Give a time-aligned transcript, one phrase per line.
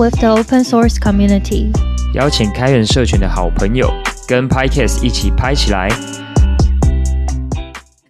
[0.00, 1.70] With the open source community，
[2.14, 3.86] 邀请开源社群的好朋友，
[4.26, 5.90] 跟 PyCast 一起拍起来。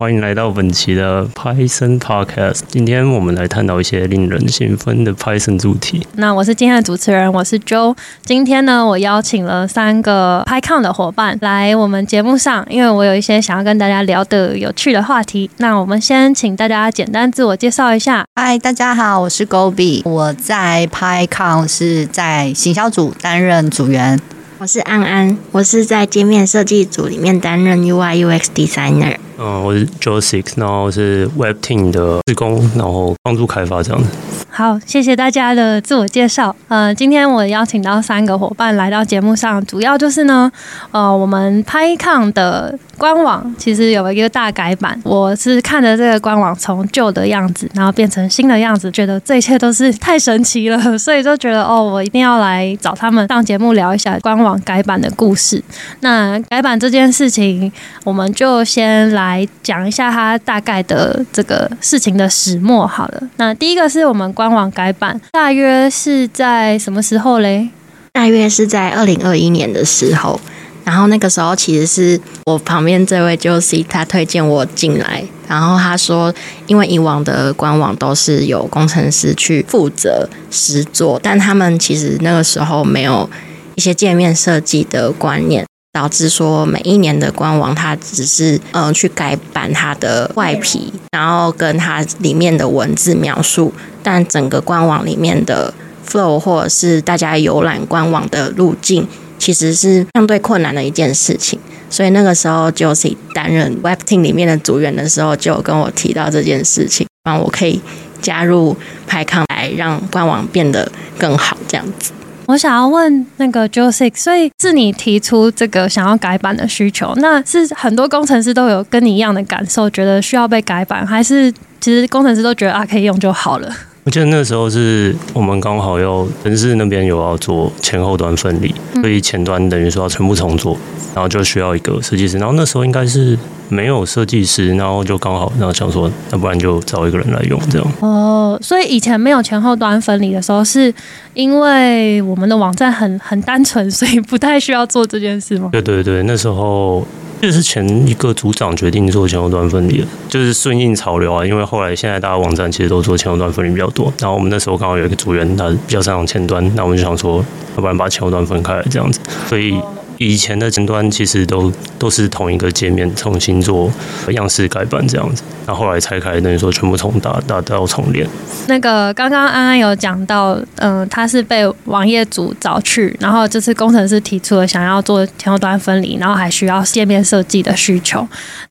[0.01, 2.61] 欢迎来到本期的 Python Podcast。
[2.69, 6.07] 今天我们来探讨一些令人兴奋的 Python 主题。
[6.15, 7.95] 那我是今天的主持人，我是 Joe。
[8.25, 15.51] 今天呢，我邀请了三个 PyCon 的伙伴来我们节目上，因为我有一些想要跟大家聊的有趣的话题。
[15.59, 18.25] 那我们先请大家简单自我介绍一下。
[18.37, 24.19] 嗨，大家好，我是 Gobi，我在 PyCon 是在行销组担任组员。
[24.61, 29.17] 我是安安，我是在界面设计组里面担任 UI UX Designer。
[29.39, 34.11] 嗯，我是 Josix，然后是 Web Team 的职工，然后帮助开发这样子。
[34.53, 36.55] 好，谢谢大家的自我介绍。
[36.69, 40.51] 呃，今天我邀请到三个伙伴来到节目上，主要就是呢，
[40.91, 45.01] 呃，我们 PyCon 的官网其实有一个大改版。
[45.05, 55.63] 我是看着这个官网从旧的样子，然后变成新的样子，觉得这一切都是太神奇了，所以就觉得哦，我一定要来找他们上节目聊一下官网改版的故事。
[56.01, 57.73] 那改版这件事情，
[58.05, 63.23] 我们就先来讲一下它大概的这个事情的始末好了。
[63.37, 67.69] 那第一个是我们官网改版，大约是在什么时候嘞？
[68.11, 70.41] 大约是在二零二一年的时候。
[70.83, 76.33] 然后那个时候其实是我旁边这位 Josie 他推荐我进来，然后他说，
[76.67, 83.29] 因为以往的官网都是有工程师去负责实做，但他们其实那个时候没有
[83.75, 85.67] 一些界面设计的观念。
[85.93, 95.75] 导致说每一年的官网，它只是嗯、去改版它的外皮，然后跟它里面的文字描述，但整个官网里面的
[96.09, 99.07] flow 或者是大家游览官网的路径，
[99.39, 101.59] 其实是相对困难的一件事情。
[101.89, 107.81] 所以那个时候，Josie 担任 Web Team 里面的组员的时候，就跟我提到这件事情，让我可以
[108.23, 108.77] 加入
[109.09, 112.13] 派康来让官网变得更好，这样子。
[112.51, 123.73] 我想要问那个 Josix，所以是你提出这个想要改版的需求，那是很多工程师都有跟你一样的感受，觉得需要被改版，还是其实工程师都觉得啊可以用就好了？
[124.11, 130.77] 我记得那时候是我们刚好要城市那边有要做前后端分离，所以前端等于说要全部重做，
[131.15, 133.39] 然后就需要一个设计师，然后那时候应该是。
[133.73, 137.87] 没有设计师，然后就刚好，然后想说，那不然就找一个人来用这样。
[138.01, 140.93] 哦，所以以前没有前后端分离的时候，是
[141.35, 145.69] 因为我们的网站很很单纯，所以不太需要做这件事吗？
[145.71, 147.07] 对对对，那时候
[147.41, 151.45] 这是前一个组长决定做前后端分离的，就是顺应潮流啊。
[151.45, 157.45] 因为后来现在大家网站其实都做前后端分离比较多，然后我们那时候刚好有一个组员，他比较擅长前端，那我们就想说，
[157.77, 159.81] 要不然把前后端分开来这样子，所以。
[160.21, 163.91] 以前的前端其实都都是同一个界面，重新做
[164.29, 168.29] 样式改版这样子，那后后来拆开，等于说全部重打，打到重练。
[168.69, 178.19] 那个刚刚安安有讲到，嗯、呃，他是被网页组找去，然后这次工程师提出了想要做前后端分离，然后还需要界面设计的需求，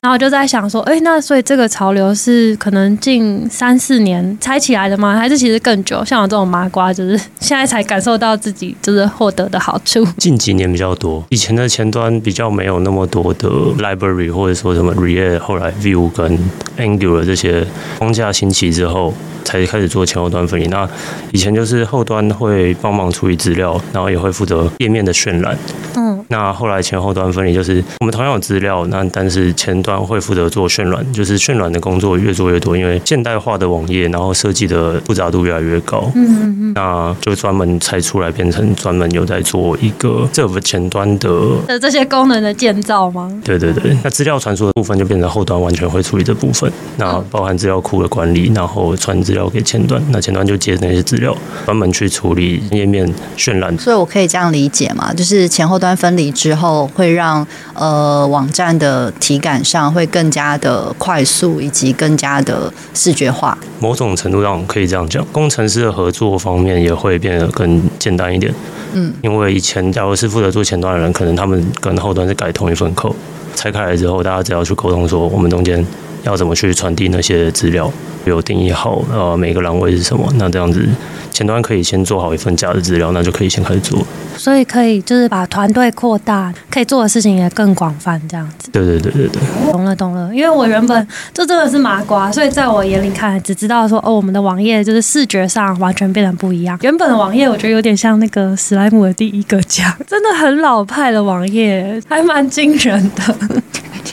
[0.00, 5.16] 然后我就在想说，哎，那所以这个潮流是可能近三四年才起来的吗？
[5.16, 6.04] 还是其实更久？
[6.04, 10.06] 像我这种麻瓜，就是现在才感受到自己就是获得的好处。
[10.16, 11.24] 近几年比较多。
[11.30, 16.38] 以前的前端比较没有那么多的 library 或者说什么 React，后来 Vue 跟
[16.76, 17.66] Angular 这些
[17.98, 20.66] 框架兴起之后，才开始做前后端分离。
[20.66, 20.86] 那
[21.32, 25.56] 以前就是后端会帮忙处理资料，然后也会负责页面的渲染。
[25.96, 36.10] 嗯，那后来前后端分离就是我们同样有资料，那但是前端会负责做渲染，就是渲染的工作越做越多，因为现代化的网页，然后设计的复杂度越来越高。
[36.14, 41.29] 嗯嗯嗯，那就专门拆出来变成专门有在做一个 server 前端的。
[41.66, 43.30] 的这些功能的建造吗？
[43.44, 53.76] 对对对，那资料传输的部分就变成后端完全会处理这部分，那包含资料库的管理，然后传资料给前端，那前端就接那些资料，专门去处理页面渲染。
[53.78, 63.56] 所以我可以这样理解嘛，就是前后端分离之后，会让呃网站的体感上会更加的快速，以及更加的视觉化。
[63.78, 68.52] 某种程度上可以这样讲，工程师的合作方面也会变得更简单一点。
[68.92, 73.14] 嗯，因为以前假如是负责做前端的人，可能他们跟后端是改同一份扣
[73.54, 75.84] 拆开来之后，大家只要去沟通说，我们中间
[76.22, 77.90] 要怎么去传递那些资料，
[78.24, 80.86] 有定义好呃每个栏位是什么，那这样子
[81.30, 84.04] 前端可以先做好一份假的资料，那就可以先开始做。
[84.36, 88.70] 所以可以就是把团队扩大，可以做的事情也更广泛，这样子。
[88.70, 90.34] 对对对对对，懂了懂了。
[90.34, 96.78] 因为我原本这真的是麻瓜，所以在我眼里看来，只知道说哦，我们的网页就是视觉上完全变得不一样。
[96.82, 103.34] 原本的网页我觉得有点像那个史莱姆的第一个家，真的很老派的网页，还蛮惊人的。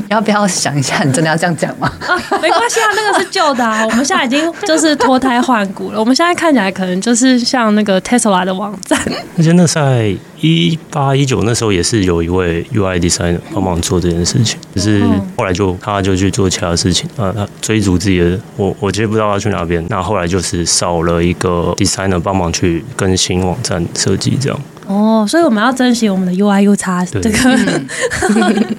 [0.10, 1.04] 要不要想一下？
[1.04, 1.92] 你真的要这样讲吗？
[2.08, 6.00] 啊，没关系啊，那个是旧的啊，我们现在已经就是脱胎换骨了。
[6.00, 9.00] 我们现在看起来可能就是像那个 Tesla 的网站。
[9.38, 15.04] 而且那在一八一九那时候也是有一位 UI designer 帮忙做这件事情，可是
[15.38, 19.86] 后来就他就去做其他事情啊，他追逐自己的，我我其实不知道他去哪边。
[19.90, 24.60] 那后来就是少了一个 designer 帮忙去更新网站设计这样。
[24.88, 27.38] 哦，所以我们要珍惜我们的 UI UX 这个，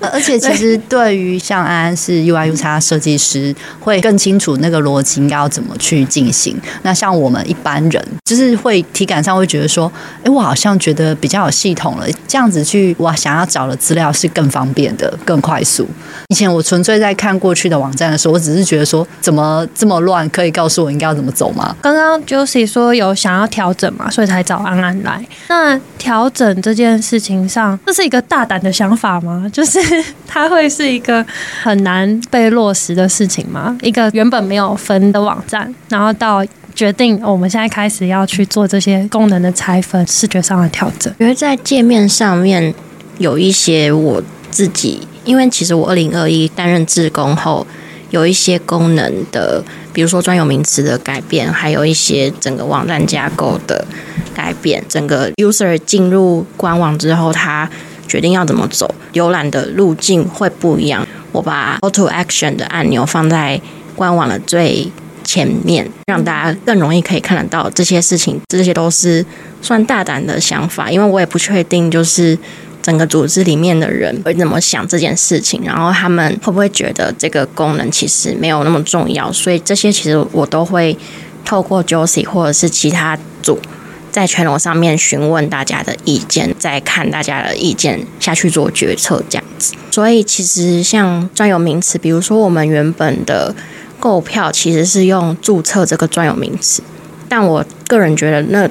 [0.11, 6.59] 而且其实对于像安安是 UI UX 设计师，会更清楚那个逻辑应该要怎么去进行。
[6.83, 9.91] 那像我们一般人，就是会体感上会觉得说，
[10.25, 15.87] 哎，我好像觉得比较有系统了，这样子去哇想要找的资料是更方便的、更快速。
[16.29, 20.29] 以前我纯粹在看过去的网站的时候，我只是觉得说，怎么这么乱？
[20.31, 21.77] 可以告诉我应该要怎么走吗？
[21.83, 25.23] 刚刚 Josie 说有想要调整嘛，所以才找安安来。
[25.49, 29.47] 那调整这件事情上，这是一个大胆的想法吗？
[29.53, 29.79] 就是
[30.27, 31.25] 它会是一个
[31.63, 33.77] 很难被落实的事情吗？
[33.83, 41.13] 一个原本没有分的网站，然后到决定我们现在开始要去做这些功能的拆分、视觉上的调整。
[41.19, 42.73] 因为在界面上面
[43.19, 47.67] 有一些我自己，因为其实我二零二一担任志工后，
[48.11, 49.63] 有一些功能的，
[49.93, 53.85] 比如说专有名词的改变，还有一些整个网站架构的。
[54.35, 57.69] 改变整个 user 进入官网之后，他
[58.07, 61.05] 决定要怎么走，浏览的路径会不一样。
[61.33, 63.61] 我把 Auto Action 的按钮放在
[63.97, 64.93] 官网的最
[65.25, 68.41] 前面，让大家更容易可以看得到这些事情。
[68.47, 69.27] 这些都是
[69.61, 72.39] 算大胆的想法，因为我也不确定，就是
[72.89, 79.31] 整个组织里面的人会怎么想这件事情，然后他们会不会觉得这个功能其实没有那么重要。
[79.31, 80.97] 所以这些其实我都会
[81.45, 83.59] 透过 Josie 或者是其他组。
[84.11, 89.75] 在全楼上面询问大家的意见，再看大家的意见下去做决策，这样子。
[89.91, 93.55] 所以其实像专有名词，比如说我们原本的
[94.01, 96.83] 购票其实是用注册这个专有名词，
[97.29, 98.69] 但我个人觉得那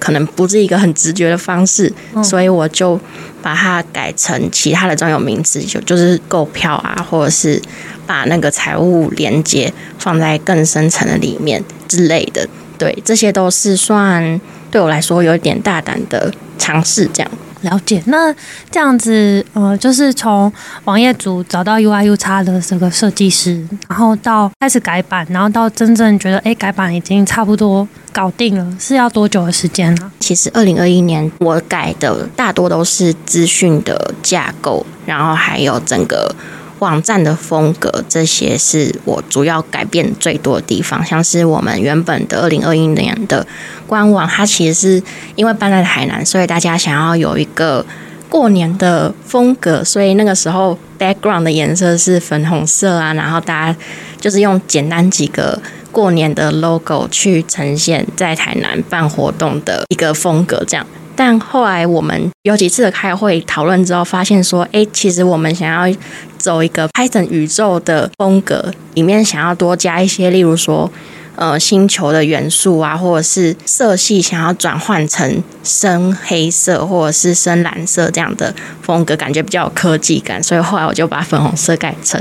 [0.00, 1.92] 可能不是一个很直觉的方式，
[2.24, 2.98] 所以我就
[3.40, 7.62] 把它改成其他的专有名词，就就是购票啊，或者是
[8.06, 12.48] 把那个财务连接放在更深层的里面之类的。
[12.76, 14.40] 对，这些都是算。
[14.70, 17.30] 对我来说有一点大胆的尝试，这样
[17.62, 18.02] 了解。
[18.06, 18.34] 那
[18.70, 20.52] 这样子，呃，就是从
[20.84, 30.12] 网页组找到 UI UX 的这个设计师，然后到开始改版，然后到真正觉得，哎，改版已经差不多搞定了，是要多久的时间呢？
[30.20, 36.34] 其实二零二一年我改的大多都是资讯的架构，然后还有整个。
[36.80, 41.04] 网站的风格，这些是我主要改变最多的地方。
[41.04, 43.46] 像是我们原本的二零二一年的
[43.86, 45.02] 官网，它其实是
[45.36, 47.86] 因为搬在台南，所以大家想要有一个
[48.28, 53.78] 过年的风格，所以那个时候 background 的颜色是粉红色啊，然后大家
[54.18, 55.60] 就是用简单几个
[55.92, 60.86] 过年的 logo 去呈现在台南办活动的一个风格，这样。
[61.16, 65.96] 但后来我们有几次的开会讨论之后，发现说，哎，其实我们想要
[66.38, 70.90] 走一个 Python 宇宙的风格，里面想要多加一些，例如说，
[71.36, 80.42] 呃，星球的元素啊，或者是色系想要转换成深黑色或者是深蓝色这样的风格，感觉比较有科技感。
[80.42, 82.18] 所以后来我就把粉红色改成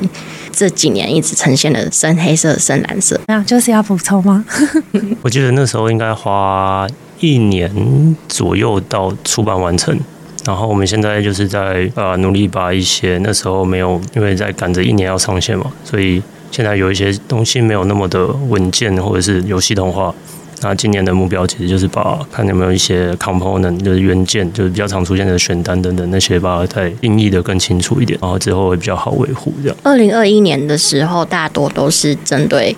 [0.52, 3.20] 这几年一直呈现的深黑色、深蓝色。
[3.28, 4.44] 那就是要补充吗？
[5.24, 6.86] 我记得那时候应该花。
[7.20, 9.98] 一年左右到出版完成，
[10.46, 20.14] 然后我们现在就是在呃努力把一些那时候没有，因为在赶着一年要上线嘛，所以现在有一些东西没有那么的稳健或者是有系统化。
[20.62, 29.78] 那今年的目标其实就是把看有没有一些 component 就是元件，就是比较常出现的选单等等那些，把它再定义的更清楚一点，然后之后会比较好维护这样。
[29.84, 32.76] 二零二一年的时候，大多都是针对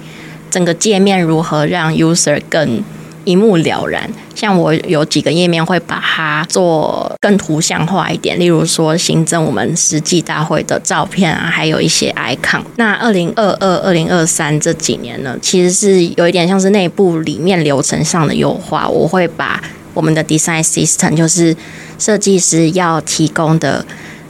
[0.51, 2.83] 整个界面如何让 user 更。
[3.23, 12.61] 一目了然，像我有几个页面会把它做更图像化一点，例如说新增我们实际大会的照片啊，还有一些 icon。
[12.77, 18.87] 那二零二二、二零二三这几年呢，其实是有一点像是内部里面流程上的优化。
[18.87, 19.61] 我会把
[19.93, 21.55] 我们的 design system，就是
[21.99, 23.85] 设计师要提供的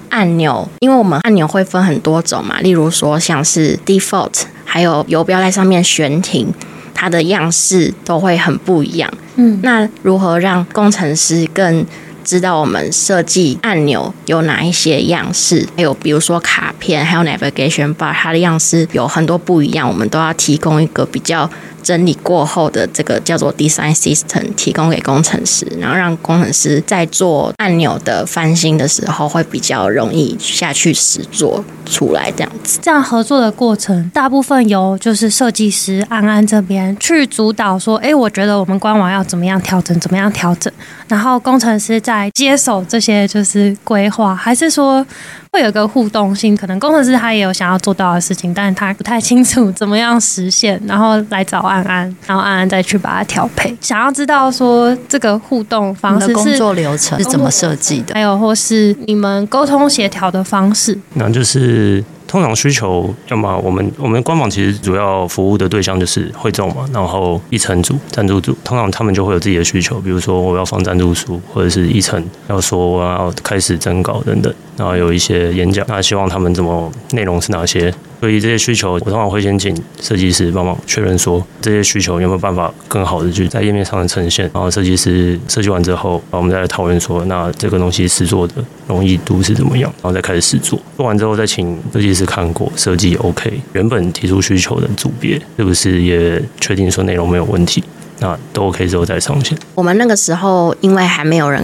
[0.09, 6.53] 按钮，因为我们按钮会分很多种嘛，例如说像是 default，还有游标在上面悬停。
[7.01, 9.11] 它的样式都会很不一样。
[9.37, 11.83] 嗯，那如何让工程师更
[12.23, 15.67] 知道我们设计按钮有哪一些样式？
[15.75, 19.89] 还有比如说卡片，还有 navigation bar，它的样式有很多不一样。
[19.89, 21.49] 我们都要提供一个比较
[21.81, 32.79] 整理过后的这个叫做 design system 提供给工程师，然后让工程师在做按钮的翻新的时候会比较容易下去实做出来这样子。
[32.81, 40.71] 这样合作的过程，大部分由就是设计师安安这边去主导，说，哎，我觉得我们官网要怎么样调整，怎么样调整，
[41.07, 45.05] 然后工程师在接手这些就是规划，还是说？
[45.53, 53.75] 会有个互动性，可能工程师他也有想要做到的事情，但是他不太清楚怎么样实现，然后来找安安，然后安安再去把它调配。
[53.79, 62.03] 想要知道说这个互动方式是工作流程是怎么设计的，还有或是你们沟通协调的方式，那就是。
[62.27, 77.93] 通常需求，要么我们我们官网其实主要服务的对象就是会众嘛，然后一层组、赞助组，通常他们就会有自己的需求，比如说我要放赞助书，或者是议程要说我要开始征稿等等，然后有一些演讲，那希望他们怎么内容是哪些。
[78.21, 84.47] 所以这些需求，我通常会先请设计师帮忙确认，说这些需求有没有办法更好的去在页面上的呈现。
[84.53, 88.53] 然后设计师设计完之后，我们再来讨论说，那这个东西实做的
[88.87, 90.79] 容易度是怎么样，然后再开始实做。
[90.95, 97.83] 做完之后再请设计师看过设计 OK，原本提出需求的组别是不是也确定说内容没有问题，
[98.19, 99.57] 那都 OK 之后再上线。
[99.73, 101.63] 我们那个时候因为还没有人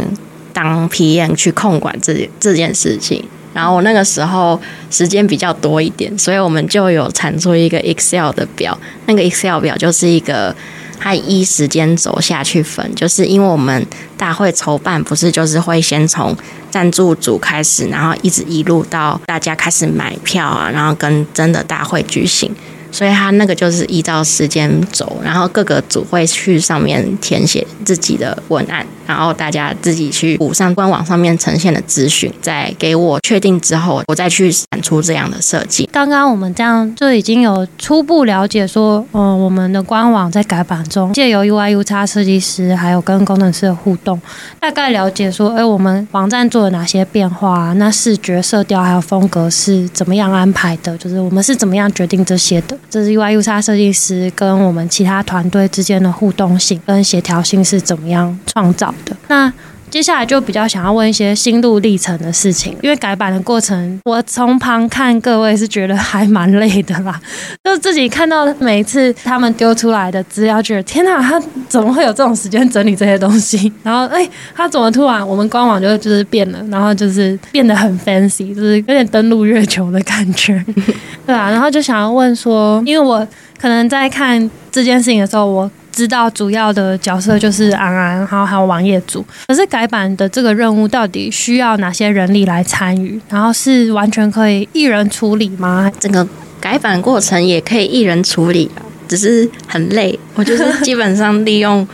[0.54, 3.24] 当 PM 去控管这这件事情。
[3.58, 4.62] 然后我那个时候
[4.92, 8.78] 时间比较多一点，所以我们就有产出一个 Excel 的表。
[9.08, 10.56] 那个 Excel 表就是一个，
[11.00, 13.84] 它依时间轴下去分，就是因为我们
[14.16, 16.38] 大会筹办不是就是会先从
[16.70, 22.56] 赞助组开始，然后一直一路到大家开始买票啊，然后跟真的大会举行。
[22.92, 35.90] 所以他那个就是依照时间轴，然后各个组会去上面填写自己的文案，然后大家自己去补上官网上面呈现的资讯，再给我确定之后，我再去产出这样的设计。
[35.92, 44.20] 刚刚我们这样就已经有初步了解说，嗯，我们的官网在改版中，借由 UI UX 设计师还有跟工程师的互动，
[44.60, 52.77] 大概了解说，哎，我们网站做了哪些变化，那视觉色调还有风格是怎么样安排的，就是我们是怎么样决定这些的。
[52.90, 59.16] 这是 UI UX 设计师跟我们其他团队之间的互动性跟协调性是怎么样创造的？
[59.28, 59.52] 那
[59.90, 67.20] 接下来就比较想要问一些心路历程的事情，因为改版的过程，我从旁看各位是觉得还蛮累的啦。
[67.64, 73.72] 就自己看到每一次他们丢出来的资料，觉得天哪，他怎么会有这种时间整理这些东西？
[73.82, 80.64] 然后哎，他怎么突然我们官网就就是变了，然后就是变得很 fancy，就是有点登陆月球的感觉，
[81.26, 81.50] 对啊。
[81.50, 83.26] 然后就想要问说，因为我
[83.60, 85.72] 可能在看这件事情的时候，我。
[85.98, 89.26] 知道主要的角色就是安安，然后还有网页组。
[89.48, 93.20] 可是改版的这个任务到底需要哪些人力来参与？
[93.30, 95.92] 然后是完全可以一人处理吗？
[96.00, 96.28] 整个
[96.62, 98.70] 改版过程也可以一人处理，
[99.08, 100.20] 只是很累。
[100.36, 101.88] 我就是基本上利用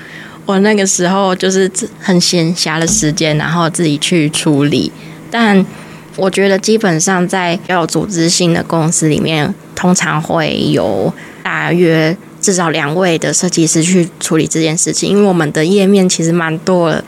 [0.46, 4.92] 我那个时候就是很闲暇的时间，然后自己去处理。
[5.32, 5.66] 但
[6.18, 12.18] 我觉得基本上在要有组织性的公司里面，通常会有大约。
[12.44, 17.04] 至少两位的设计师去处理这件事情，因为我们的页面其实蛮多的，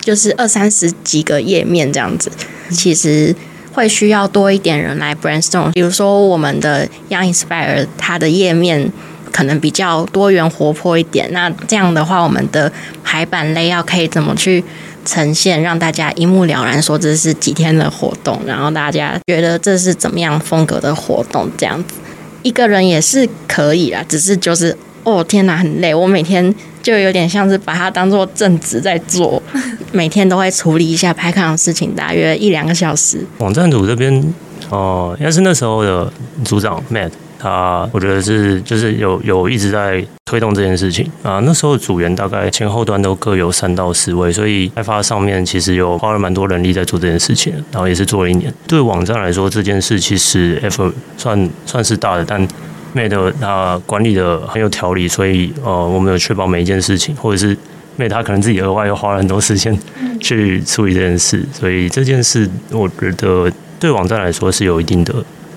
[0.00, 2.30] 就是二三十几个页面这样子，
[2.70, 3.32] 其实
[3.72, 5.70] 会需要多一点人来 brainstorm。
[5.70, 8.90] 比如说我们的 Young Inspire，它的页面
[9.30, 12.70] 可能比较多元活泼一点，那这样的话，我们的
[13.04, 14.64] 排版 layout 可以怎么去
[15.04, 21.94] 呈现，让大家一目了然，说这是几天的活动，然后大家觉得这是怎么样风格的活动，这样子。
[22.42, 25.94] 一个人也是可以啦，只是就是哦天哪，很累。
[25.94, 29.42] 我每天就有点像是把它当做正职在做，
[29.92, 33.24] 每天都会处理一下拍卡的事情，大约一两个小时。
[33.38, 34.34] 网站组这边
[34.70, 36.12] 哦，应该是那时候的
[36.44, 37.10] 组长 Matt。
[37.38, 41.40] 他我觉得是就是有有一直在推动这件事情啊。
[41.40, 48.50] 那时候组员大概前后端都各有三到四位，所以开发上面其实有花了蛮多人力在做这件事情，然后也是做了一年。
[48.66, 52.48] 对网站来说，这件事其实 effort 算算是大的，但
[52.96, 57.54] Mate 他管理的很有条理，所以呃，我们有确保每一件事情，或者是
[57.98, 59.78] Mate 他可能自己额外又花了很多时间
[60.18, 65.14] 去处理这件事，所以这件事我觉得对网站来说是有一定的。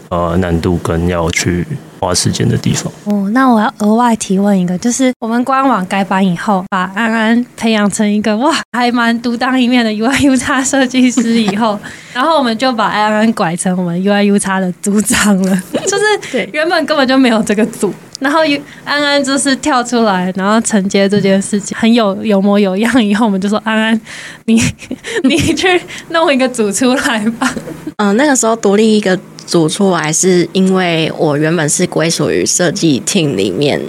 [0.09, 1.65] 呃，难度跟要去
[2.05, 2.91] 花时间的地方。
[3.05, 11.79] 哦，那我要额外提问一个，就是我们官网改版以后，把安安培养成一个哇，还蛮独当一面的 UI UX 设计师以后，
[12.13, 15.63] 然后我们就把安安拐成我们 UI UX 的组长了。
[15.87, 18.39] 就是原本根本就没有这个组，然后
[18.83, 23.03] 安安就是跳出来，然后承接这件事情，很有有模有样。
[23.03, 24.01] 以后我们就说安安，
[24.45, 24.61] 你
[25.23, 27.53] 你去弄一个组出来吧。
[27.97, 29.17] 嗯、呃，那个时候独立一个。
[29.45, 33.79] 组出来是因为我原本是归属于设计 team 里面，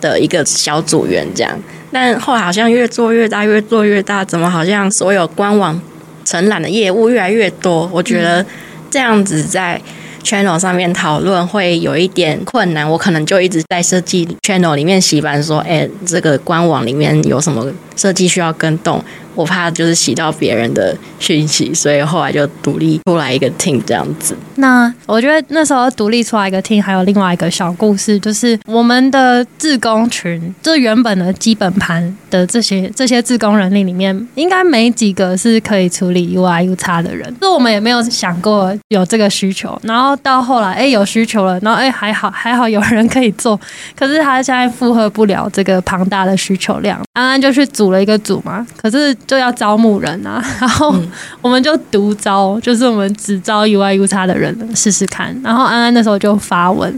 [0.00, 1.58] 的一个小组员这样。
[1.92, 5.80] 但后来好像越做越大，越做越大，怎么好像所有官网
[6.24, 7.90] 承揽的业务越来越多？
[7.92, 8.46] 我觉得
[8.88, 9.80] 这样子在
[10.22, 12.88] channel 上面讨论会有一点困难。
[12.88, 17.66] 我可能就一直在设计 channel 里面洗版，说：“哎，这个官网里面有什么
[18.00, 19.02] 设计需要跟动。”
[19.36, 24.36] 我怕就是洗到别人的讯息，所以后来就独立出来一个 team 这样子。
[24.56, 37.32] 那我觉得那时候独立出来一个 team，还有另外一个小故事，就是我们的自工群，就原本的基本盘的这些这些自工人力里面，应该没几个是可以处理 UI U 差的人。
[37.40, 43.58] 就我们也没有想过有这个需求，然后到后来，哎，有需求了，然后哎，还好还好有人可以做，
[43.96, 47.00] 可是他现在负荷不了这个庞大的需求量。
[47.12, 49.14] 安安就去组了一个组嘛，可是。
[49.26, 50.92] 就要招募人啊， 然后
[51.40, 55.38] 我们就独招，就是我们只招 UI UX 的人试试看。
[55.44, 56.90] 然后安安那时候就发文，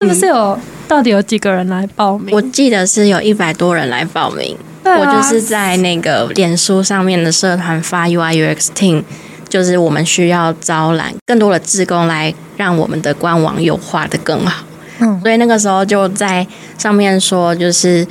[0.00, 2.34] 是不是有到底有几个人来报名？
[2.34, 4.56] 我记得是有一百多人来报名。
[4.82, 9.04] 啊、我就是在那个脸书上面的社团发 UI UX Team，
[9.48, 14.64] 就是我们需要招揽更多的志工来让我们的官网优化的更好。
[14.98, 18.04] 嗯，所以那个时候就在上面说，就是。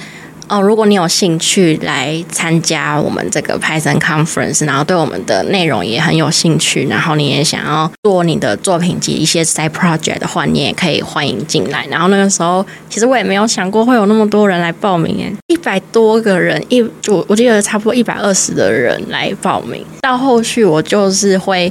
[0.49, 11.85] 哦，如果你有兴趣来参加我们这个 Python Conference，然后对我们的内容也很有兴趣，然后你也想要做你的作品集一些 side project 的话，你也可以欢迎进来。
[11.89, 19.85] 然后那个时候，其实我也没有想过会有那么多人来报名，诶，一百多个人，一我我记得差不多一百二十的人来报名。
[20.01, 21.69] 到后续我就是会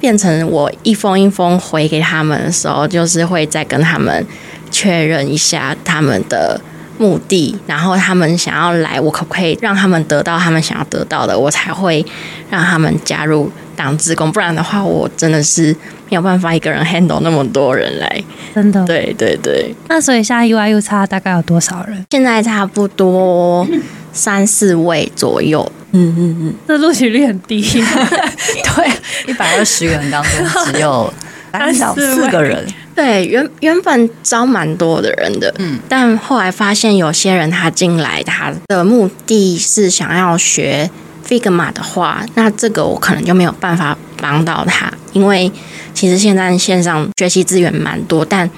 [0.00, 4.26] 变成我一封一封回给他们的时候，就是会再跟他们
[4.72, 6.60] 确认一下他们的。
[6.98, 12.04] 目的，然后他们想要来，我可不可以让他们得到他们想要得到的，我才会
[12.50, 15.72] 让他们加入当职工，不然的话，我真的是
[16.08, 18.24] 没有办法一个人 handle 那么多人来。
[18.54, 19.74] 真的，对对对。
[19.88, 22.04] 那所以现在 UI U 差大概有多少人？
[22.10, 23.66] 现在差不多
[24.12, 25.70] 三四位左右。
[25.92, 27.62] 嗯嗯嗯，这录取率很低。
[27.62, 28.90] 对，
[29.26, 30.32] 一百二十个人当中
[30.66, 31.12] 只有
[31.52, 32.66] 三到四个人。
[32.96, 40.90] 对，原原本招蛮多的人的，嗯，但后来发现有些人他进来，他的目的是想要学
[41.28, 45.52] Figma 的话，那这个我可能就没有办法帮到他，因为
[45.92, 48.50] 其实现在线上学习资源蛮多，但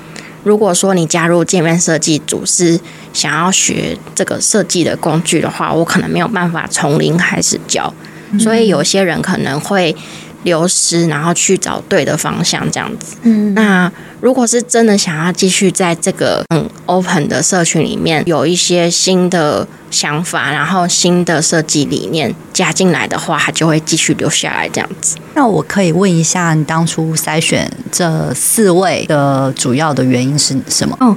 [0.45, 2.79] 如果说你加入界面设计组是
[3.13, 7.93] 想要学这个设计的工具的话，我可能没有办法从零开始教，
[8.39, 9.97] 所以有些人可能会。
[10.45, 13.17] 流失，然后去找对的方向，这样子。
[13.23, 25.17] 嗯，那如果是真的想要继续在这个嗯 open 的社群里面有一些新的想法，然后新的设计理念加进来的话，他就会继续留下来这样子。
[25.35, 30.97] 那我可以问一下，你当初筛选这四位的主要的原因是什么？
[31.01, 31.17] 哦，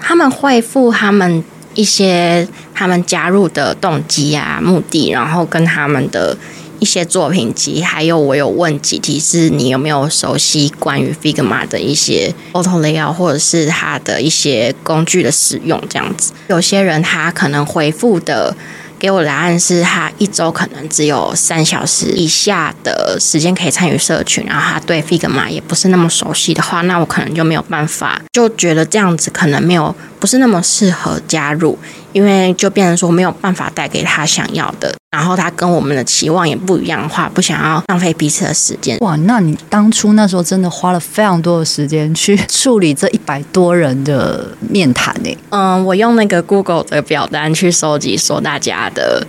[0.00, 1.42] 他们会付他们
[1.74, 6.36] 一些他们加入的动机啊、目的，然后跟他们的。
[6.80, 16.32] 一些作品集，还有我有问几题，是你有没有熟悉关于 Figma 的一些 auto layout，或者是它的一些工具的使用这样子。
[16.48, 18.56] 有些人他可能回复的。
[18.98, 31.78] 给我答案是他一周可能只有三小时以下的时间可以参与社群，然后他对 Figma 也不是那么熟悉的话，那我可能就没有办法，就觉得这样子可能没有不是那么适合加入，
[32.12, 38.98] 因为就变成说没有办法带给他想要的，然后他跟我们的期望也不一样的话，不想要浪费彼此的时间。
[39.00, 45.38] 哇，那你当初那时候真的花了非常多的时间去处理这一百多人的面谈呢？
[45.50, 49.26] 嗯，我用那个 Google 的表单去收集说大家的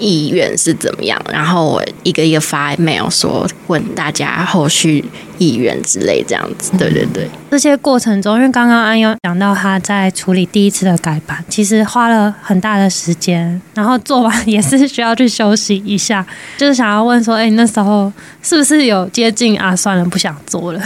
[0.00, 5.04] 意愿是怎么样，然后我一个一个发 email 说问大家后续
[5.38, 6.72] 意愿之类这样子。
[6.78, 19.76] 对对对，这些过程中，因为刚刚安优讲到他在处理第一次的改版，其实花了很大的时间，然后做完也是需要去休息一下， 就是想要问说，哎，那时候是不是有接近啊？
[19.76, 20.82] 算了，不想做了。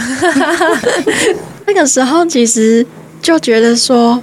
[1.65, 2.85] 那个时候其实
[3.21, 4.21] 就觉得说。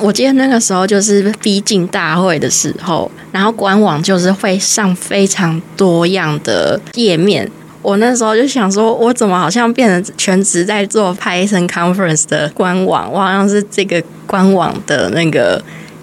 [0.00, 7.50] 我记得那个时候就是逼近大会的时候，然后官网就是会上非常多样的页面。
[7.82, 13.12] 我那时候就想说，我怎么好像变成全职在做 Python Conference 的官网？
[13.12, 15.62] 我好像是这个官网的那个。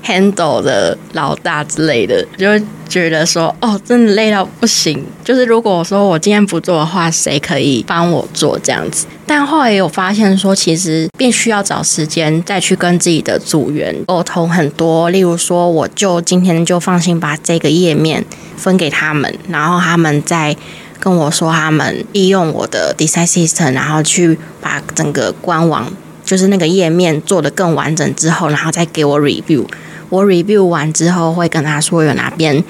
[0.10, 5.06] Handle 的老大之类的，就会觉得说，哦，真的累到不行。
[5.24, 9.06] 就是如果说我今天不做的话，谁可以帮我做这样子？
[9.28, 15.12] 但后来有发现说，其实必须要找时间再去跟自己的组员沟通很多。
[15.12, 18.26] 例如说，我就今天就放心把这个页面
[18.58, 20.56] 分给他们，然后他们再
[21.00, 25.94] 跟我说，他们利用我的 design system，然后去把整个官网
[26.26, 29.64] 就是那个页面做得更完整之后，然后再给我 review。
[30.10, 32.64] 我 review 完之后会跟他说有哪边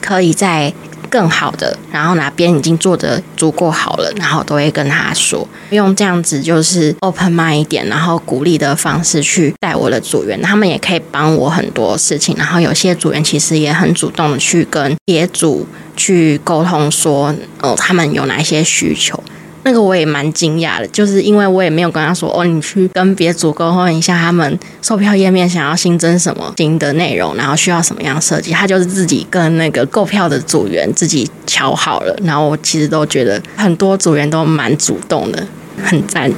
[0.00, 0.72] 可以再
[1.10, 15.64] 更好的，然后哪边已经做得足够好了，然后都会跟他说，用这样子就是 open mind 一点，然后鼓励的方式去带我的组员，他们也可以帮我很多事情，然后有些组员其实也很主动的去跟别组
[15.96, 19.22] 去沟通说，哦，他们有哪些需求。
[19.64, 32.14] 那个我也蛮惊讶的，就是因为我也没有跟他说哦，你去跟别组沟通一下，他们售票页面想要新增什么新的内容，然后需要什么样设计，他就是自己跟那个购票的组员自己瞧好了。
[32.22, 35.46] 然后我其实都觉得很多组员都蛮主动的，
[35.82, 36.30] 很赞，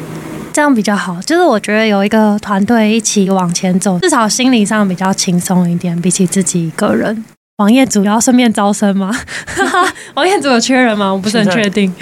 [0.52, 1.20] 这样比较好。
[1.26, 7.24] 就是我觉得有一个团队一起往前走，至少心理上比较轻松一点，比起自己一个人。
[7.56, 9.10] 网页组要顺便招生吗？
[10.14, 11.10] 网页组有缺人吗？
[11.10, 11.92] 我不是很确定。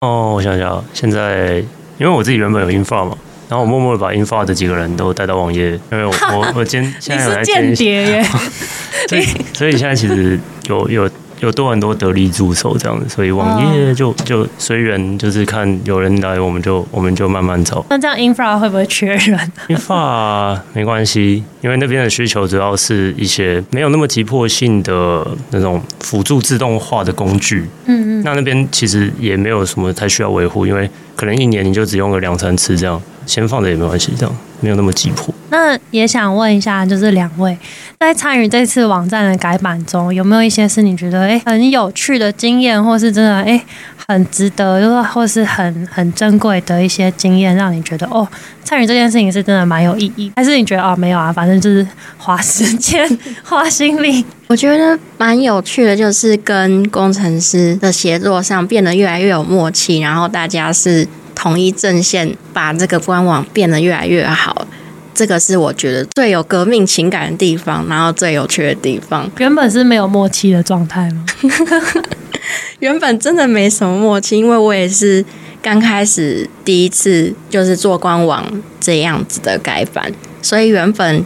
[0.00, 1.56] 哦，我想想，现在
[1.98, 3.16] 因为我自己原本有 Infra 嘛，
[3.48, 8.22] 然后我默默的把 Infra 的几个人都带到网页，因为我 我我今现在有来间谍耶，
[9.08, 9.22] 所以
[9.54, 11.10] 所以现在其实有有。
[11.40, 17.84] 有多很多得力助手这样子，所以网页就就随缘，就是看有人来，我们就我们就慢慢找。
[17.90, 19.38] 那这样 infra 会不会缺人？
[19.68, 27.68] infra 没关系，因为那边的需求主要是一些没有那么急迫性的那种辅助自动化的工具。
[27.86, 28.22] 嗯嗯。
[28.24, 33.00] 那那边其实也没有什么太需要维护，因为可能一年你就只用个两三次这样。
[33.26, 35.34] 先放着也没关系，这样没有那么急迫。
[35.48, 37.56] 那也想问一下，就是两位
[38.00, 43.60] 在参与这次网站的改版中，有没有一些是你觉得哎很有趣的经验，或是真的哎
[44.08, 48.26] 很值得，就是或是很很珍贵的一些经验，让你觉得哦
[48.64, 50.32] 参与这件事情是真的蛮有意义？
[50.34, 51.86] 还是你觉得哦没有啊，反正就是
[52.18, 53.08] 花时间
[53.44, 54.24] 花心力？
[54.48, 61.06] 我觉得蛮有趣的，就是跟工程师的协作上变得越来越有默契，然后大家是。
[61.36, 64.66] 统一阵线，把这个官网变得越来越好，
[65.14, 69.30] 这个是我觉得最有革命情感的地方，然后最有趣的地方。
[69.38, 71.24] 原本是没有默契的状态吗？
[72.80, 75.24] 原本真的没什么默契，因为我也是
[75.62, 78.44] 刚开始第一次就是做官网
[78.80, 81.24] 这样子的改版，所以原本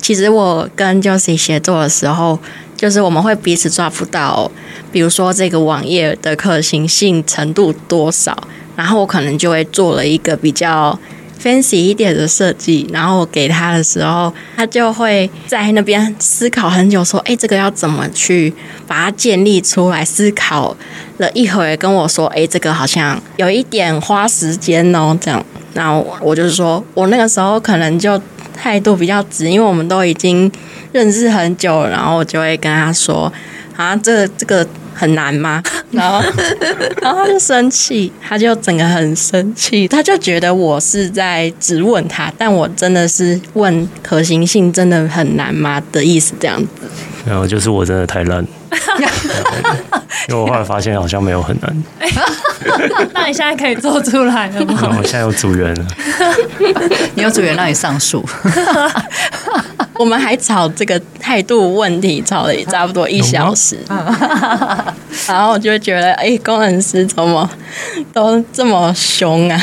[0.00, 2.38] 其实我跟 Josie 协作的时候，
[2.76, 4.50] 就是我们会彼此抓不到，
[4.90, 8.36] 比如说这个网页的可行性程度多少。
[8.76, 10.98] 然后我可能就会做了一个比较
[11.42, 18.52] fancy 一点的设计，然后我给他的时候，他就会在那边思考很久，说：“哎，这个要怎么去
[18.86, 20.74] 把它建立出来？”思考
[21.18, 28.20] 了一会，跟我说：“哎，这个好像有一点花时间哦。”这样，然后我就是说我那个时候可能就
[28.56, 30.50] 态度比较直，因为我们都已经
[30.92, 33.30] 认识很久了，然后我就会跟他说
[33.76, 35.62] ：“啊，这、这个。”很难吗？
[35.90, 36.20] 然后，
[37.02, 46.68] 然后他就生气，他就整个很生气，他就觉得我是在质问他，但我真的是问可行性真的很难吗的意思这样子。
[47.26, 48.46] 然后就是我真的太烂，
[50.28, 51.84] 因为我后来发现好像没有很难。
[53.12, 54.96] 那你现在可以做出来了吗？
[54.98, 55.86] 我现在有组员了，
[57.14, 58.24] 你有组员让你上诉。
[59.96, 63.78] 我们还吵这个态度问题，吵了也差不多一小时，
[65.28, 67.48] 然后我就觉得，哎、欸，工程师怎么
[68.12, 69.60] 都这么凶啊？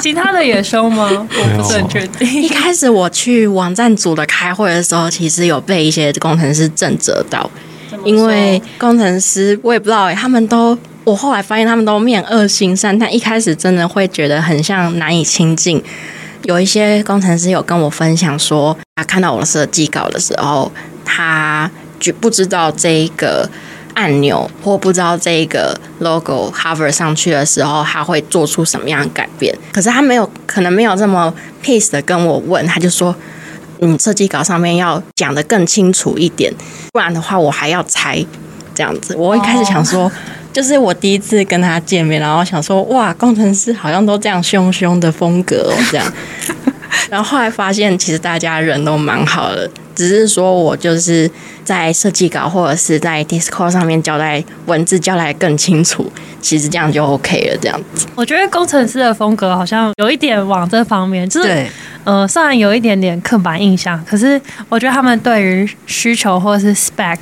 [0.00, 1.08] 其他的也凶吗？
[1.10, 2.28] 我不是很确定。
[2.42, 7.50] 一开始我去网站组的开会的时候，其实有被一些工程师震慑到，
[8.04, 15.82] 因为工程师我也不知道哎、欸，他们都我后来发现他们都面恶心善，但一开始真的会觉得很像难以亲近。
[16.44, 20.70] 有一些工程师有跟我分享说，他看到我的设计稿的时候，
[21.04, 23.48] 他就不知道这一个
[23.94, 29.56] 按钮或不知道这一个 logo hover 上去的时候，他会做出什么样的改变。
[29.72, 33.14] 可是他没有，可能没有这么 peace 的跟我问，他就说，
[33.82, 36.52] 嗯，设计稿上面要讲得更清楚一点，
[36.92, 38.24] 不然的话我还要猜
[38.74, 39.14] 这样子。
[39.16, 40.10] 我一开始想说。
[40.52, 46.12] 就是我第一次跟他见面，然后想说，哇，工程师好像都这样凶凶的风格哦，这样。
[47.08, 51.30] 然后后来发现，其实大家人都蛮好的，只是说我就是
[51.64, 57.56] 在设计稿或者是在 Discord 上面交代文字交代更清楚，其实这样就 OK 了。
[57.58, 61.70] 这样子，我觉得工程师的风格好像有一点往这方面，就是对
[62.04, 67.18] 呃，虽然有一点点刻板印象，可是我觉得他们对于需求或是 spec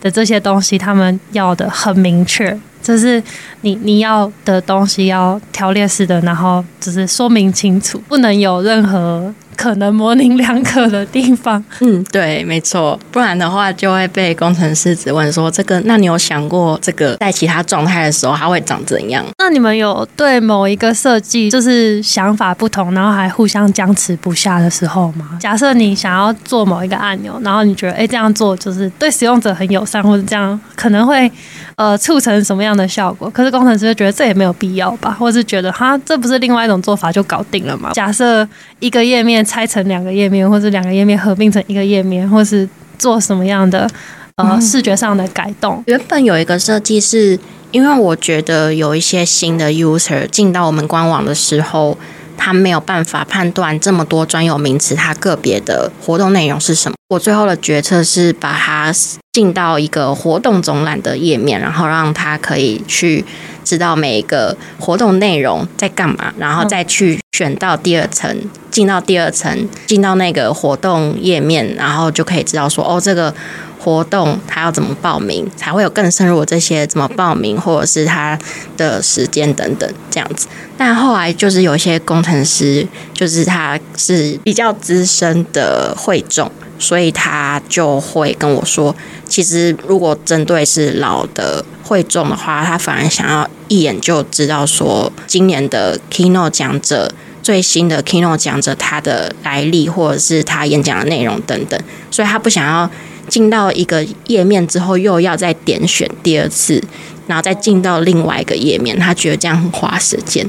[0.00, 2.58] 的这些东西，他们要的很明确。
[2.82, 3.22] 就是
[3.62, 11.62] 你你要的东西要条列式的，然后只是说明清楚，不能有任何可能模棱两可的地方。
[11.80, 25.38] 嗯，对，没错，不然的话就会被工程师质问说：“这个，那你有想过这个在其他状态的时候它会长怎样？”那你们有对某一个设计就是想法不同，然后还互相僵持不下的时候吗？
[25.40, 31.30] 假设你想要做某一个按钮，然后你觉得哎这样做就是对使用者很友善，或者这样可能会
[31.76, 33.30] 呃促成什么样的效果？
[33.30, 37.90] 可是工程师就觉得这也没有必要吧，或是觉得哈这不是另外一种做法就搞定了吗？
[37.92, 38.46] 假设
[38.84, 42.68] 一个页面拆成两个页面，或者两个页面合并成一个页面，或是
[42.98, 43.88] 做什么样的
[44.36, 45.82] 呃视觉上的改动？
[45.86, 47.38] 原本有一个设计是，
[47.70, 51.96] 因为我觉得有一些新的 user 进到我们官网的时候，
[52.36, 56.94] 他没有办法判断这么多专有名词，它个别的活动内容是什么。
[57.08, 58.92] 我最后的决策是把它
[59.32, 63.24] 进到一个活动总览的页面，然后让他可以去
[63.64, 68.36] 知道每一个活动内容在干嘛，然后再去选到第二层，
[68.74, 73.32] 进到第二层，进到那个活动页面，然后就可以知道说，哦，这个。
[73.76, 78.38] 活动他要怎么报名，才会有更深入的这些怎么报名，或者是他
[78.78, 80.46] 的时间等等这样子。
[80.78, 88.96] 但后来就是有一些工程师，就是他是比较资深的会众，所以他就会跟我说，
[89.28, 97.12] 其实如果针对是老的会众的话，他反而想要一眼就知道说今年的 Keynote 讲者
[97.44, 101.80] 最新的 Keynote 讲者他的来历，或者是他演讲的内容等等，
[102.10, 102.90] 所以他不想要。
[103.26, 106.78] 进到一个页面之后，又要再点选第二次，
[107.26, 110.46] 然后再进到另外一个页面，他觉得这样很花时间，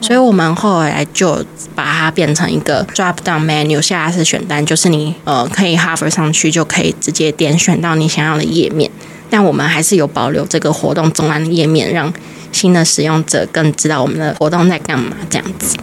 [0.00, 1.44] 所以我们后来就
[1.76, 8.90] 把它变成一个 drop down menu 下拉式选单，就是你呃可以 hover 上去就可以直接点选到你想要的页面，
[9.30, 12.12] 但我们还是有保留这个活动总览的页面，让
[12.50, 15.76] 新的使用者更知道我们的活动在干嘛，这样子。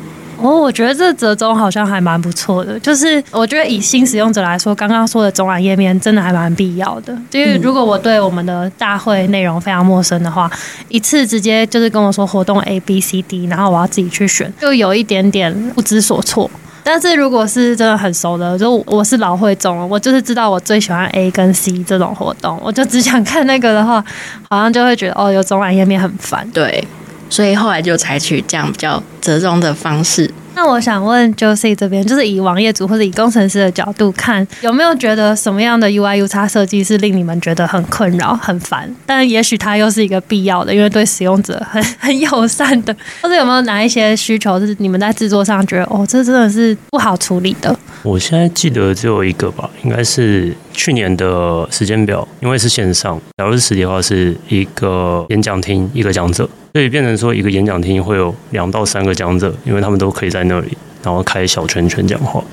[0.44, 2.78] 哦，我觉得这折中好像还蛮不错的。
[2.82, 7.18] 就是我觉得以新使用者来说，刚刚说的总览页面真的还蛮必要的。
[7.32, 10.52] 因为如果我对我们的大会内容非常陌生的话，
[10.90, 16.52] 一次直接就是跟我说活动 A B C D，然后我要自己去选，就有一点点不知所措。
[16.84, 24.04] 但是如果是真的很熟的，就我是老会众，我就是知道我最喜欢 A 跟 C 这种活动，我就只想看那个的话，
[24.50, 26.46] 好像就会觉得哦，有总览页面很烦。
[26.52, 26.86] 对。
[27.34, 30.32] 所以后来就采取这样比较折中的方式。
[30.56, 38.88] 那我想问 Josie 这边，就是以网页组或者以工程师的角度看，有没有觉得什么样的 UI UX 设计是令你们觉得很困扰、很烦？
[39.04, 42.96] 但也许它又是一个必要的，因为对使用者很很友善的。
[43.24, 47.76] 或者有没有哪一些需求是你们在制作上觉得哦，这真的是不好处理的？
[48.04, 56.50] 我现在记得只有一个吧，应该是去年的时间表，因为是线上，假如是实体的话，是一个演讲厅一个讲者。
[56.74, 62.44] 所以变成说，一个演讲厅会有两到三个讲者，因为他们都可以在那里，然后开小圈圈讲话，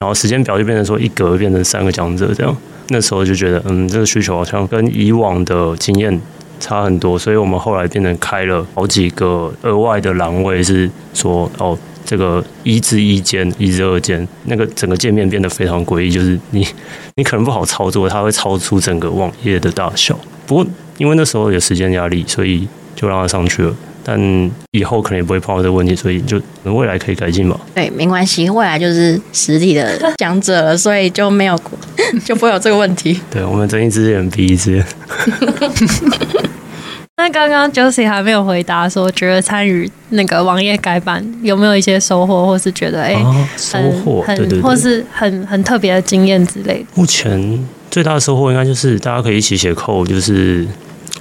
[0.00, 2.56] 然后时间表就变成说一格变成三个讲者这样。
[2.88, 6.20] 那时候就觉得，嗯，这个需求好像跟以往的经验
[6.58, 11.78] 差很多，所以我们后来变成开了好几个额外的栏位，是说，哦，
[12.08, 16.66] 这个一至一间、一至二间，那个整个界面变得非常诡异，就是你
[17.16, 20.18] 你可能不好操作，它会超出整个网页的大小。
[20.46, 20.66] 不过
[20.96, 22.66] 因为那时候有时间压力，所以。
[23.00, 24.18] 就让它上去了，但
[24.72, 27.56] 以后可能也不会碰到这个问题，所以就未来可以改进吧。
[27.72, 31.56] 对，没关系，未来就是实体的讲者了，所以就没有
[32.26, 33.20] 就不会有这个问题。
[33.30, 34.84] 对，我们睁一只眼闭一只眼。
[37.18, 46.86] 那刚刚 Josie 还没有回答说，觉得参与那个网页改版有没有一些收获，或是觉得哎、欸啊，收获，对对对，或是很很特别的经验之类的。
[46.94, 50.66] 目前最大的收获应该就是大家可以一起写 code，就是。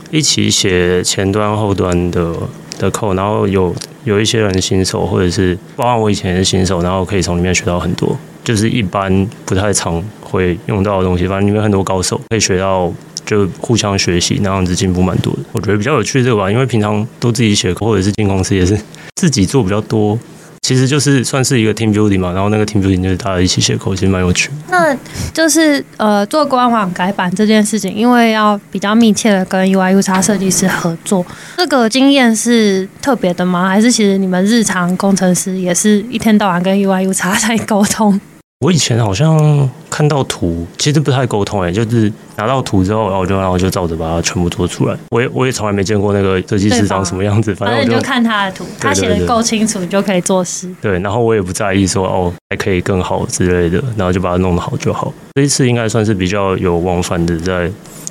[0.10, 2.33] 一起写前端后端的
[2.79, 11.27] 的 code，然后有有一些人新手，或者是包括我以前是新手，然后可以从里面学到很多，就是一般不太常会用到的东西。
[11.27, 12.89] 反正里面很多高手可以学到，
[13.27, 15.39] 就互相学习，那样子进步蛮多的。
[15.51, 18.75] 我觉得比较有趣这个吧，因为平常都自己写 code，或者是进公司也是
[19.15, 20.17] 自己做比较多。
[20.63, 24.49] 其实就是算是一个 team building 嘛，然后那个 team building 就是大家一起写口其实蛮有趣。
[24.69, 24.93] 那
[25.33, 33.69] 就是呃，做官网改版这件事情，因为要比较密切的跟 UI UX 设计师合作，这个经验是特别的吗？
[33.69, 38.19] 还是其实你们日常工程师也是一天到晚跟 UI UX 在沟通？
[38.61, 44.97] 我以前好像看到图，其实不太沟通诶，就是拿到图之后，然后我就然后就照着把它全部做出来。
[45.11, 50.67] 我也我也从来没见过那个设计师长什么样子，反正你就看他的图，他写的够清楚，你就可以做事。
[50.81, 55.13] 对，然后我也不在意说哦还可以更好之类的，然后就把它弄得好就好。
[55.35, 57.69] 这一次应该算是比较有往返的在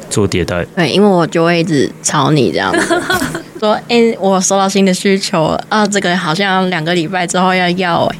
[0.08, 0.64] 做迭代。
[0.76, 3.02] 对，因为我就会一直吵你这样子，
[3.58, 8.18] 说哎，我收到新的需求啊，这个好像两个礼拜之后要要哎。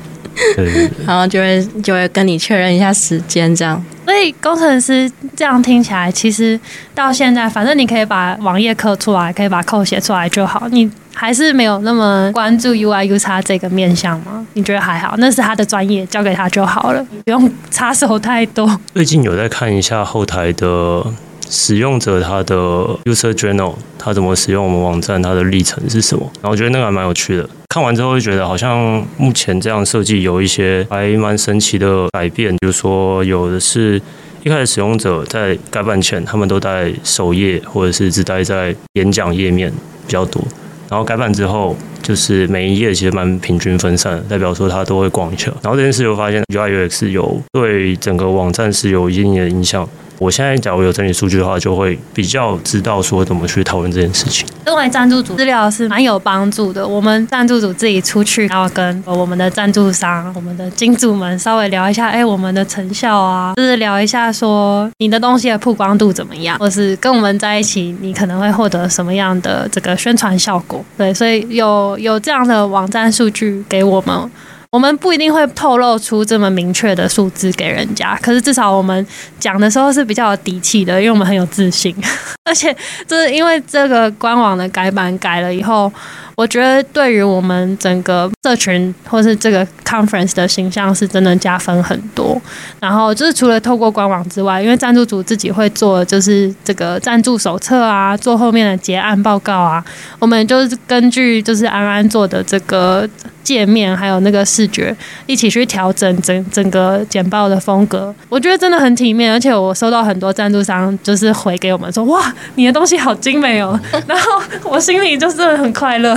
[0.55, 3.83] 对，然后就会就会跟你确认一下时间，这样。
[4.05, 6.59] 所以工程师这样听起来，其实
[6.95, 10.69] 到现在，反正你可以把网页刻出来，可以把 code 写出来就好。
[10.71, 14.47] 你还是没有那么关注 UI UX 这个面向吗？
[14.53, 15.15] 你觉得还好？
[15.19, 18.79] 那是他的专业，交给他就好了，不用插手太多。
[18.95, 21.05] 最近有在看一下后台的。
[21.49, 22.57] 使用者他的
[23.05, 26.29] user journal，他怎么使用我们网站，他的历程是什么？
[26.35, 27.49] 然后我觉得那个还蛮有趣的。
[27.69, 32.57] 看完之后会觉得，好像目前这样设计有一些还蛮神奇的改变。
[32.59, 34.01] 就是说，有的是
[34.43, 40.43] 一开始使用者在改版前，他们都在首页或者是只待在演讲页面比较多。
[40.89, 45.53] 然后改版之后，就是每一页其实蛮平均分散，代表说他都会逛一下。
[45.63, 49.87] 然后这件事就发现 UI UX 有对整个网站是有一定的影响。
[50.19, 54.47] 我现在假如有整理数据的话，就会比较知道说怎么去讨论这件事情。
[54.65, 56.87] 作为赞助组资料是蛮有帮助的。
[56.87, 70.85] 我们赞助组自己出去，然后跟我们的赞助商、我们的金主们稍微聊一下，哎，我们的成效啊，就是聊一下说你的东西的曝光度怎么样，或是跟我们在一起，你可能会获得什么样的这个宣传效果。
[70.97, 74.31] 对，所以有有这样的网站数据给我们。
[74.77, 79.07] 我们不一定会透露出这么明确的数字给人家，可是至少我们
[79.41, 81.97] 讲的时候是比较有底气的，因为我们很有自信，
[82.45, 85.91] 而且就是因为这个官网的改版改了以后。
[86.37, 92.39] 我觉得对于我们整个社群或是这个 conference 的形象是真的加分很多。
[92.79, 99.83] 然后就是除了透过官网之外，因为赞助组自己会做，就是这个赞助手册啊，做后面的结案报告啊，
[100.19, 103.09] 我们就是根据就是安安做的这个
[103.47, 104.95] 界面还有那个视觉
[105.27, 108.13] 一起去调整整整个简报的风格。
[108.29, 113.79] 我觉得真的很体面，而且我收到很多赞助商就是回给我们说，哇，你的东西好精美哦。
[114.09, 116.17] 然后我心里就是很快乐。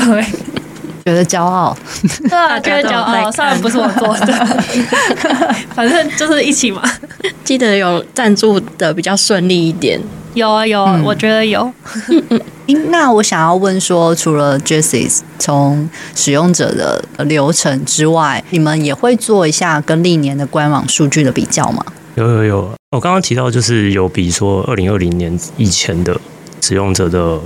[1.09, 1.75] 觉得骄傲，
[2.29, 3.31] 对啊， 觉得骄傲。
[3.31, 4.33] 虽然不是我做的，
[5.73, 6.83] 反正就是一起嘛。
[7.43, 9.99] 记得有赞助的比较顺利一点。
[10.35, 11.71] 有啊有，嗯、我觉得有。
[12.91, 21.83] 那我想要问说，除了 Jessie 从使用者的流程之外，你们也会做一下跟历年的官网数据的比较吗？
[22.13, 26.15] 有有有，我刚刚提到就是有比说二零二零年以前的
[26.61, 27.39] 使用者的。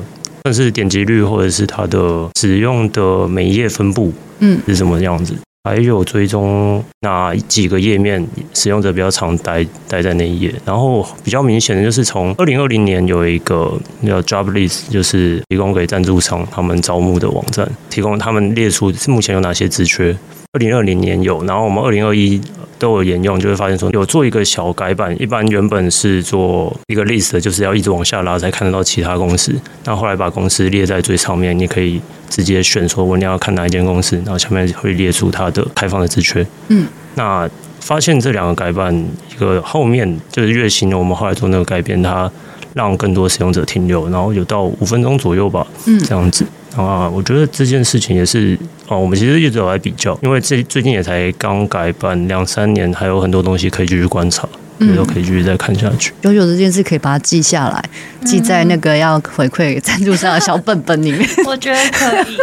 [0.43, 5.33] 但是点击率或者是它的使用的每一页分布，嗯，是什么样子？
[5.33, 10.53] 嗯、还有追踪哪几个页面使用者比较常待待在那一页？
[10.65, 20.15] 然后比较明显的就是从二零二零年有一个叫 Job List，就是提供给赞助商他们招募的网站，提供他们列出目前有哪些职缺。
[20.55, 22.39] 二零二零年有，然后我们二零二一
[22.77, 25.19] 都有沿用，就会发现说有做一个小改版。
[25.19, 29.51] 一般原本是做一个 list，就是要一直往下拉才看得到其他公司。
[29.83, 36.45] 那后来把公司列在最上面，你可以直接选说我你要看哪一间公司，然后下面会列出它的开放的职缺。
[36.67, 36.85] 嗯，
[37.15, 38.95] 那发现这两个改版，
[39.31, 42.31] 一个后面就是月薪，我们后来做那个改变，它
[42.75, 46.45] 让更多使用者停留，然后有到五分钟左右吧，嗯，这样子。
[46.75, 54.47] 啊，我觉得这件事情也是哦，我们其实一直有在比较，因为最最近也才刚改版两三年，还有很多东西可以继续观察。
[54.79, 56.13] 嗯，都可以继续再看下去。
[56.21, 57.83] 有有这件事可以把它记下来，
[58.25, 61.27] 记在那个要回馈赞助商的小本本里面。
[61.45, 62.37] 我觉得可以，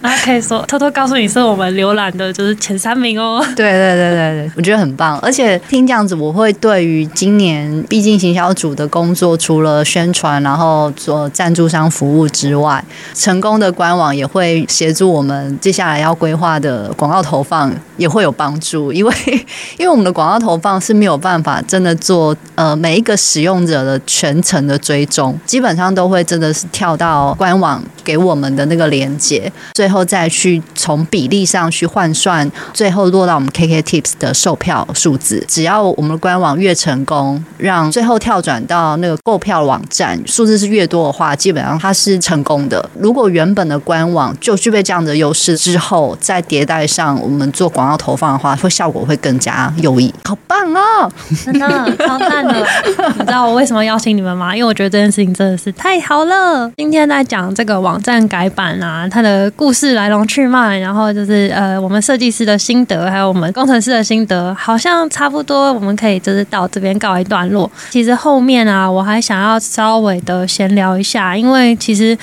[0.00, 3.44] 然后可以说偷偷告诉你是我们浏览的就是前三名哦。
[3.54, 5.18] 对对对对对，我觉得很棒。
[5.20, 12.82] 而且听这样子，我会对于今年毕竟行销组的工作，除了宣传，然后做赞助商服务之外，
[13.14, 18.92] 成功的官网也会协助我们接下来要规划的广告投放也会有帮助。
[18.92, 19.14] 因为
[19.78, 21.62] 因为我们的广告投放是没有办法。
[21.74, 35.44] 真的做呃每一个使用者的全程的追踪，基本上都会真的是跳到官网给我们的那个连接，最后再去从比例上去换算，最后落到我们 KK Tips 的售票数字。
[35.48, 42.88] 只要我们的官网越成功，让最后跳转到那个购票网站数字是越多的话，基本上它是成功的。
[43.00, 50.14] 如果原本的官网就具备这样的优势之后，再迭代上我们做广告投放的话，会效果会更加优异。
[50.24, 51.10] 好棒哦！
[51.68, 52.54] 嗯，超赞的！
[53.18, 54.54] 你知道我为什么邀请你们吗？
[54.54, 56.70] 因为我觉得这件事情真的是太好了。
[56.76, 67.70] 今天在讲这个网站改版啊，它的故事来龙去脉，然后就是呃，我们设计师的心得，还有我们工程师的心得，好像差不多，我们可以就是到这边告一段落。
[67.90, 72.16] 其实后面啊，我还想要稍微的闲聊一下，因为其实。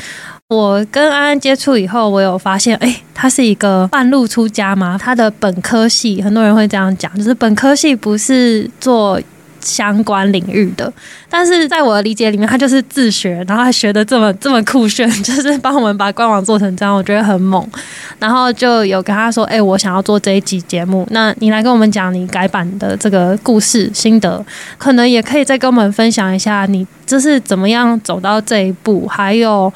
[0.51, 4.97] 我跟安安接触以后，我有发现，哎，他是一个半路出家嘛。
[4.97, 9.17] 他的本科系，很多人会这样讲，就是本科系不是做
[9.61, 10.91] 相关领域的。
[11.29, 17.65] 但是在我的理解里面，他就是自学，然后还学得这么这么酷炫， 就是帮我们把官网做成这样，我觉得很猛。
[18.19, 24.45] 然后就有跟他说：“哎、我想要做这一集节目，那你来跟我们讲你改版的这个故事心得，
[24.77, 29.71] 可能也可以再跟我们分享一下你这是怎么样走到这一步，还有。”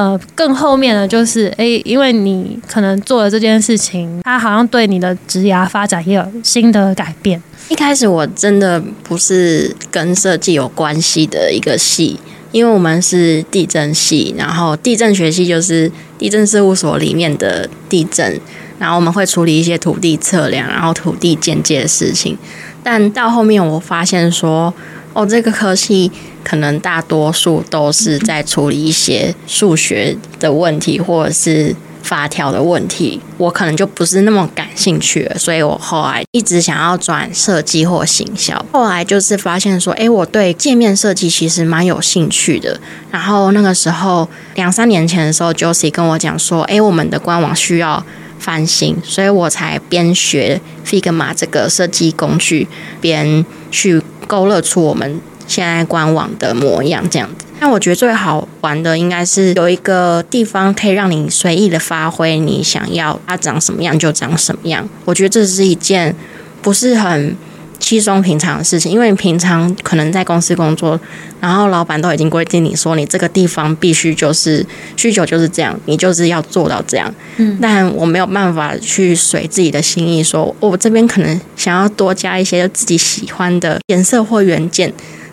[0.00, 7.42] 呃，更后面的就是，哎、因为你可能做了这件事情，它好像对你的职涯发展也有新的改变。
[7.68, 12.18] 一开始我真的不是跟设计有关系的一个系，
[12.50, 18.40] 因为我们是地震系，然后地震学系就是地震事务所里面的地震，
[18.78, 22.38] 然后我们会处理一些土地测量，然后土地鉴界的事情。
[22.82, 24.72] 但到后面我发现说，
[25.12, 26.10] 哦，这个科系
[26.44, 35.36] 可能大多数都是在处理一些数学的问题，或者是发条的问题，我可能就不是那么感兴趣了。
[35.36, 38.64] 所以我后来一直想要转设计或行销。
[38.72, 42.80] 后来就是发现说，诶，我对界面设计其实蛮有兴趣的。
[43.10, 48.04] 然后那个时候两三年前的时候，Josie 跟我讲说，诶，我们的官网需要
[48.38, 52.68] 翻新，所以我才边学 Figma 这个设计工具，
[53.00, 54.00] 边去。
[54.30, 57.44] 勾勒出我们现在官网的模样，这样子。
[57.58, 64.88] 那我觉得最好玩的应该是有一个地方可以让你随意的发挥，你想要它长什么样就长什么样。
[65.04, 66.14] 我觉得这是一件
[66.62, 67.36] 不是很
[67.80, 71.00] 稀松平常的事情，因为你平常可能在公司工作，
[71.40, 74.64] 然后老板都已经规定你说你这个地方必须就是
[74.96, 77.12] 需求就是这样，你就是要做到这样。
[77.38, 84.92] 嗯，但我没有办法去随自己的心意说，说我这边可能想要多加一些自己喜欢的颜色或元件，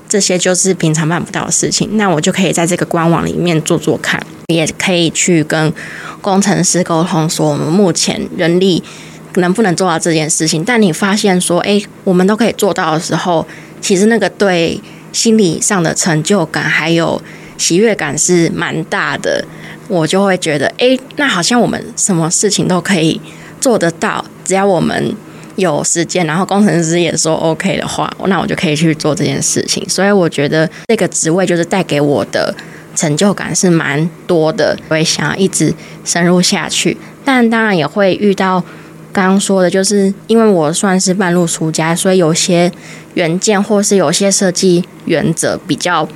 [0.09, 1.89] 这些就是平常办不到的事情。
[1.97, 5.71] 那我就可以在这个官网里面做做看，也可以去跟
[6.21, 8.81] 工程师沟通说，我们目前人力。
[9.41, 10.63] 能不能做到这件事情？
[10.63, 13.45] 但你发现说，哎，我们都可以做到的时候，
[13.79, 14.81] 其实那个对
[15.11, 17.21] 心理上的成就感还有
[17.57, 19.45] 喜悦感是蛮大的。
[19.87, 23.21] 我就会觉得，哎，那好像我们什么事情都可以
[23.61, 25.15] 做得到，只要我们
[25.55, 29.87] 有时间，然后工程师也说 OK 的话，那我就可以去做这件事情。
[29.87, 32.53] 所以我觉得这个职位就是带给我的
[32.95, 35.73] 成就感是蛮多的，我也想要一直
[36.03, 36.97] 深入下去。
[37.23, 38.63] 但当然也会遇到。
[39.17, 42.71] 刚刚说的就是，因为我算是半路出家，所以有些
[43.15, 46.07] 元件或是有些设计原则比较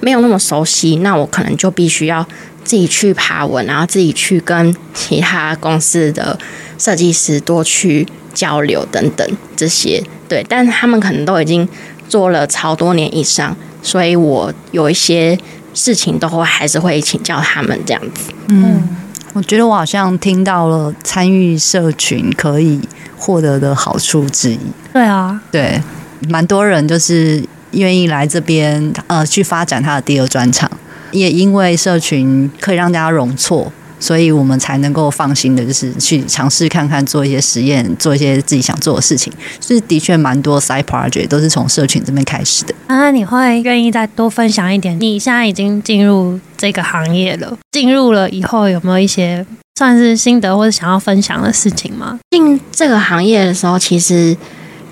[0.00, 2.26] 没有那么熟悉，那我可能就必须要
[2.64, 6.36] 自己去爬文，然后自己去跟其他公司的
[6.76, 9.24] 设计师多去交流等等
[9.54, 10.02] 这些。
[10.28, 11.68] 对，但他们可能都已经
[12.08, 15.38] 做了超多年以上，所以我有一些
[15.72, 18.32] 事情都会还是会请教他们这样子。
[18.48, 18.96] 嗯。
[19.32, 22.80] 我觉得我好像听到了参与社群可以
[23.16, 24.58] 获得的好处之一。
[24.92, 25.80] 对啊，对，
[26.28, 30.68] 蛮多人就是愿意来这边呃去发展他的第二专场，
[31.12, 33.72] 也因为社群可以让大家容错。
[34.00, 39.32] 所以我们才能够放心的，就是去尝试看看，做一些实验，做一些自己想做的事情。
[39.60, 42.74] 所以的确蛮多 side project 都是从社群这边开始的。
[42.88, 44.98] 那你会愿意再多分享一点？
[44.98, 49.46] 你现在已经进入这个行业了，进入了以后有没有一些
[49.76, 52.18] 算是心得或者想要分享的事情吗？
[52.30, 54.36] 进这个行业的时候，其实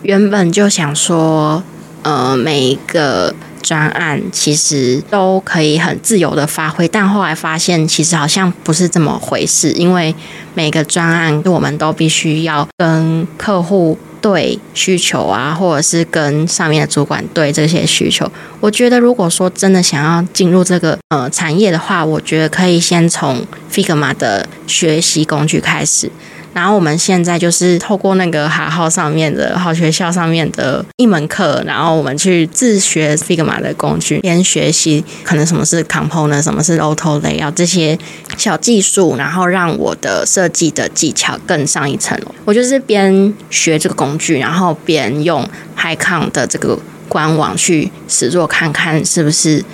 [0.03, 1.63] 原本就想说，
[2.03, 3.35] 呃，每一个。
[3.59, 10.15] 专案其实都可以很自由的发挥，但后来发现其实好像不是这么回事，因为
[10.55, 18.31] 每个专案我们都必须要跟客户对需求啊，或者是跟上面的主管对这些需求。
[18.61, 26.11] 我觉得如果说真的想要进入这个呃产业的话，我觉得可以先从 Figma 的学习工具开始。
[26.59, 37.97] 然后我们现在就是透过那个哈号上面的好学校上面的一门课，然后我们去自学 Figma 的工具，边学习可能什么是 Component，什么是 Auto Layout 这些
[38.37, 42.35] 小技术，然后让我的设计的技巧更上一层楼。
[42.45, 45.49] 我就是边学这个工具，然后边用
[45.79, 46.77] HiCon 的这个
[47.09, 49.65] 官网去实作，看看是不是。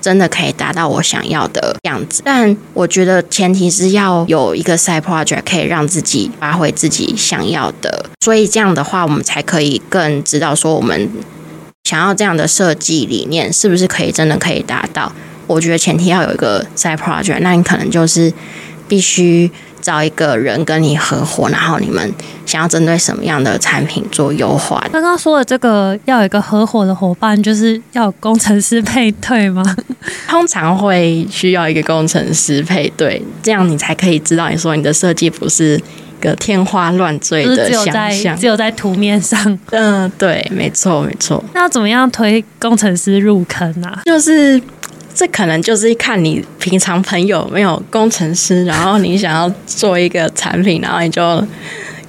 [0.00, 11.10] 真的可以达到我想要的样子，但我觉得前提是要有一个 side project 可以让自己发挥自己想要的，所以这样的话，我们才可以更知道说我们
[11.84, 15.12] 想要这样的设计理念是不是可以真的可以达到。
[15.46, 18.32] 我觉得前提要有一个 side project，那你可能就是
[18.88, 19.50] 必须。
[19.80, 22.12] 找一个人跟你合伙，然后你们
[22.46, 24.84] 想要针对什么样的产品做优化？
[24.92, 29.62] 刚刚说的这个要有一个合伙的伙伴，就是要有工程师配对吗？
[30.28, 35.80] 通常会需要一个工程师配对，这样你才可以知道你说你的设计不是
[36.20, 39.38] 个天花乱坠的想象，只有在图面上。
[39.70, 41.42] 嗯、呃，对，没错，没错。
[41.54, 44.02] 那怎么样推工程师入坑呢、啊？
[44.04, 44.60] 就是
[45.14, 51.44] 这可能就是看你平常朋友没有工程师，然后你想要做一个产品，然后你就。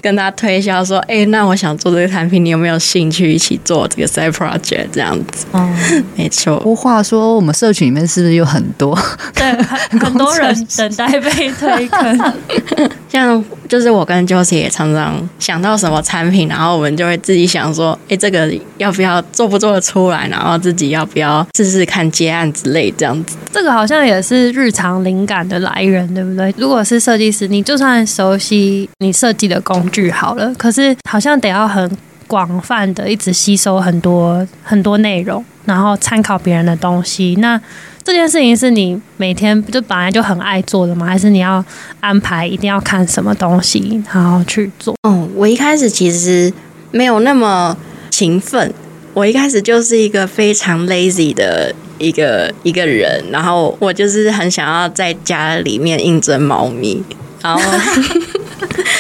[0.02, 4.88] 跟他推销说：“哎、欸，那我想做这个产品，你有没有兴趣一起做这个 side project？
[4.92, 5.76] 这样子，嗯，
[6.18, 6.58] 没错。
[6.58, 8.98] 不过话说，我们社群里面是不是有很多
[9.36, 9.52] 对
[10.00, 12.34] 很 多人等待被推坑？
[13.08, 20.28] 像就是我跟 Josie 也常常想到什么产品，然后我们就会自己想说：哎、欸，这个要不要做不做得出来？
[20.30, 23.36] 然后自己要不要试试看接案之类这样子。
[23.52, 26.54] 这个好像也是日常灵感的来源，对不对？
[26.58, 29.91] 如果是设计师，你就算熟悉你设计的工。
[29.92, 31.90] 句好了，可是好像得要很
[32.28, 37.36] 广泛的一直吸收很多很多内容，然后参考别人的东西。
[37.40, 37.60] 那
[38.04, 41.06] 这件事情是你每天就本来就很爱做的吗？
[41.06, 41.64] 还是你要
[42.00, 44.96] 安排一定要看什么东西然后去做？
[45.08, 46.52] 嗯，我一开始其实
[46.92, 47.78] 没有那么
[48.10, 48.74] 勤奋，
[49.14, 57.04] 我一开始就是一个非常 lazy 的一个一个人，然后我就是很想要在家里面应征猫咪，
[57.42, 57.62] 然后。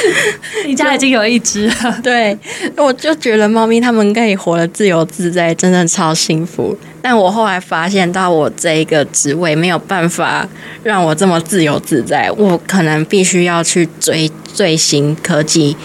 [0.65, 2.37] 你家已经有一只了，对，
[2.77, 6.77] 我就觉得猫咪它们可以活得自由自在，真的超幸福。
[7.01, 10.47] 但我后来发现到，我这一个职位没有办法
[10.83, 15.75] 让我这么自由自在，我可能必须要去追最新科技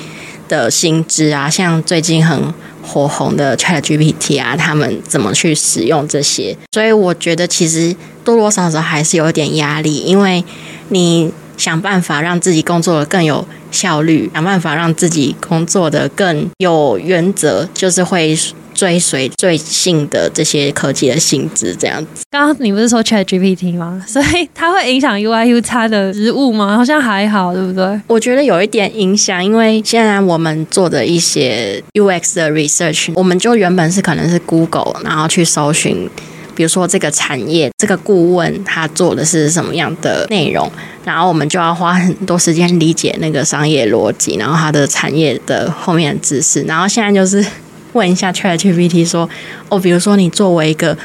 [0.48, 2.52] 的新知啊，像最近很
[2.82, 6.56] 火红的 ChatGPT 啊，他们怎么去使用这些？
[6.72, 10.44] 所以我觉得其实多多少少还是有点压力，因为
[10.88, 11.32] 你。
[11.56, 18.36] 想办法让自己工作的更有效率，想办法让自己工作的更有原则，就是会
[18.74, 22.22] 追随最新的这些科技的性质，这样子。
[22.30, 24.04] 刚刚你不是说 ChatGPT 吗？
[24.06, 26.76] 所以它会影响 UI UX 的职务吗？
[26.76, 28.00] 好像还好，对不对？
[28.06, 36.08] 我觉得有一点影响，因为现在我们做的一些 UX 的 research，我们就原本是可能是 Google，然后去搜寻。
[36.56, 40.68] 比如说这个产业，这个顾问他做的是什么样的内容，
[41.04, 46.62] 然后我们就要花很多时间理解那个商业逻辑，然后它的产业的后面的知识。
[46.62, 47.44] 然后现在就是
[47.92, 49.28] 问一下 ChatGPT 说，
[49.68, 50.96] 哦，比如说你作为一个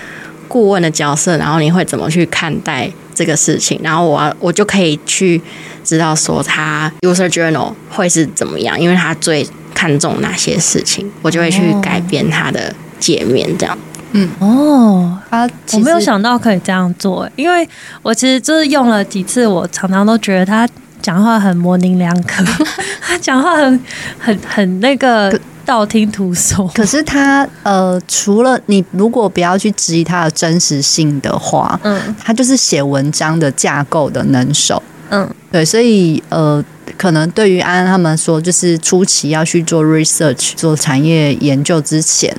[0.47, 3.77] 顾问的角色，然后你会怎么去看待这个事情？
[3.83, 5.41] 然后我我就可以去
[5.83, 13.77] 知道说他 user journal 会是怎么样，因为他最看重哪些事情，我就会去改变他的界面这样。
[14.13, 17.67] 嗯哦，他我没有想到可以这样做，因为
[18.01, 20.67] 我其实就是用了几次，我常常都觉得他
[21.01, 22.43] 讲话很模棱两可，
[23.01, 23.79] 他讲话很
[24.19, 26.67] 很很那个道听途说。
[26.75, 36.63] 可是他呃，除了你如果不要去质疑他的真实性的话，嗯，他就是写文章的架构的能手，嗯，对，所以呃。
[37.01, 42.31] 可能对于安安他们说，就是初期要去做 research、做产业研究之前，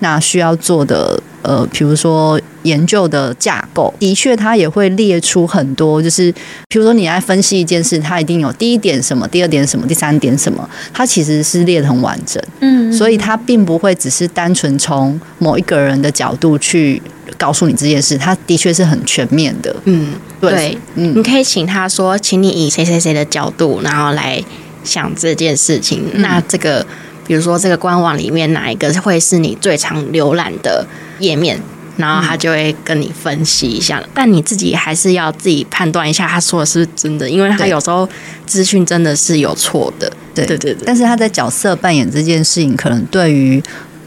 [0.00, 6.32] 那需要做的呃，比如说研究的架构，的确他也会列出很多，就是
[6.68, 17.00] 比如说你来分析一件事，它一定有第一点什么，第二点什么，第三点什么，它其实是列得很完整，嗯，所以它并不会只是单纯从某一个人的角度去。
[17.38, 19.74] 告诉你这件事，他的确是很全面的。
[19.84, 24.42] 嗯，对，对嗯，你可以请他说，请你以谁谁谁的角度，然后来
[24.84, 26.02] 想这件事情。
[26.12, 26.84] 嗯、那这个，
[27.26, 30.84] 比如说这个官网里面哪一个会是你最常浏览的
[31.20, 31.60] 页面，
[31.96, 34.00] 然后他就会跟你分析一下。
[34.02, 38.08] 嗯、但你自己还是要自己判断一下，他说的是不是真的，因为他有时候
[38.44, 40.12] 资讯真的是有错的。
[40.34, 40.82] 对对对，对。
[40.84, 43.62] 但是他在角色扮演这件事情，可能对于。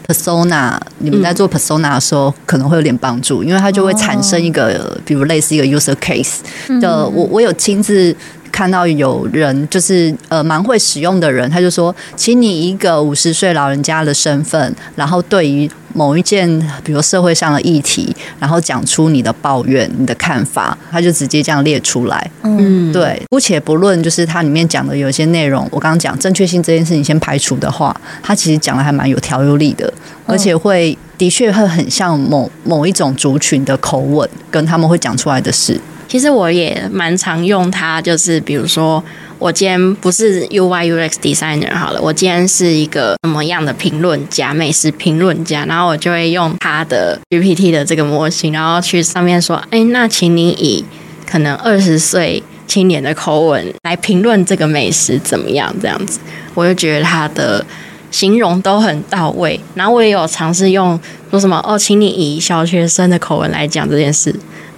[0.06, 6.38] Persona，你们在做 Persona 的时候可能会有点帮助，因为它就会产生一个，比如类似一个 user case
[6.80, 7.06] 的。
[7.08, 8.14] 我我有亲自。
[8.52, 16.48] 看到有人就是呃蛮会使用的人，他就说，请你以一个五十岁老人家的身份，然后对于某一件
[16.82, 22.30] 比如社会上的议题，然后讲出你的抱怨、你的看法，他就直接这样列出来。
[22.42, 29.92] 嗯，对，姑且不论就是它里面讲的有些内容，我刚刚讲正确性这件事情先排除的话，它其实讲的还蛮有条有理的，
[30.26, 35.80] 而且会的确会很像某某一种族群的口吻，跟他们会讲出来的事。
[36.08, 39.02] 其实我也蛮常用它，就是比如说，
[39.42, 50.84] 我今天不是 UI UX designer 好了，我今天是一个什么样的评论家，美食评论家，然后我就会用它的 GPT 的这个模型，然后去上面说，哎，那请你以
[51.28, 55.74] 可能二十岁青年的口吻来评论这个美食怎么样？
[55.82, 56.20] 这样子，
[56.54, 57.66] 我就觉得它的
[58.12, 59.58] 形容都很到位。
[59.74, 60.96] 然后我也有尝试用
[61.32, 64.32] 说什么，哦，请你以小学生的口吻来讲这件事。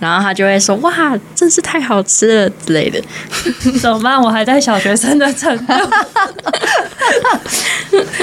[0.05, 3.01] 然后他就会说：“哇，真是太好吃了之类的。
[3.81, 4.21] ”怎么办？
[4.21, 5.73] 我还在小学生的程度。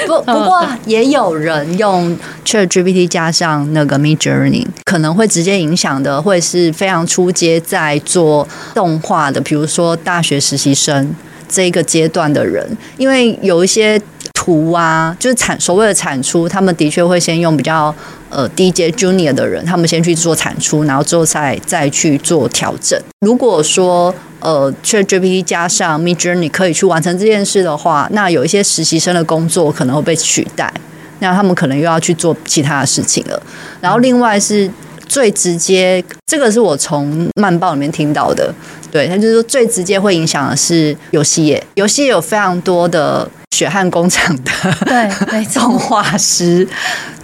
[0.06, 11.16] 不不过也有人用 ChatGPT 加上那个 Midjourney，可能会直接影响的会是非常初阶在做动画的，比如说大学实习生
[11.48, 14.00] 这一个阶段的人，因为有一些
[14.34, 17.94] 图啊，就是产所谓的产出，他们的确会先用比较
[18.30, 23.00] 呃低阶 Junior 的人，他们先去做产出，然后之后再再去做调整。
[23.20, 30.74] 如果说呃，ChatGPT 加上 Midjourney 可以去完成这件事的话，那有一些实习生的工作可能会被取代，
[31.20, 33.40] 那他们可能又要去做其他的事情了。
[33.80, 34.68] 然后另外是
[35.12, 38.54] 最直接，这个是我从漫报里面听到的，
[38.90, 44.52] 对，他就是说最直接会影响的是游戏业，游戏业有非常多的血汗工厂的
[44.86, 46.66] 对， 动画师，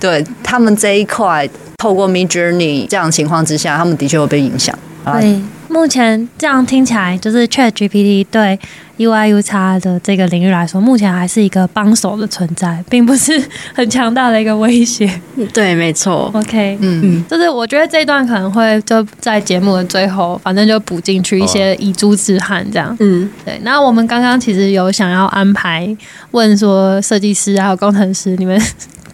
[0.01, 4.77] 对他们这一块透过 Midjourney 这样的情况之下，他们的确会被影响。
[5.05, 5.41] 对。
[5.77, 8.59] 目前这样听起来，就是 ChatGPT 对
[8.97, 13.39] UIUX 的这个领域来说，目前还是一个帮手的存在，并不是
[13.75, 15.07] 很强大的一个威胁。
[15.53, 16.31] 对，没错。
[16.33, 22.97] OK，嗯嗯，就是我觉得这一段可能会就在节目的最后，反正就补进去一些以珠之憾这样。
[22.99, 23.59] 嗯，对。
[23.61, 25.95] 那我们刚刚其实有想要安排
[26.31, 28.59] 问说，设计师还有工程师，你们。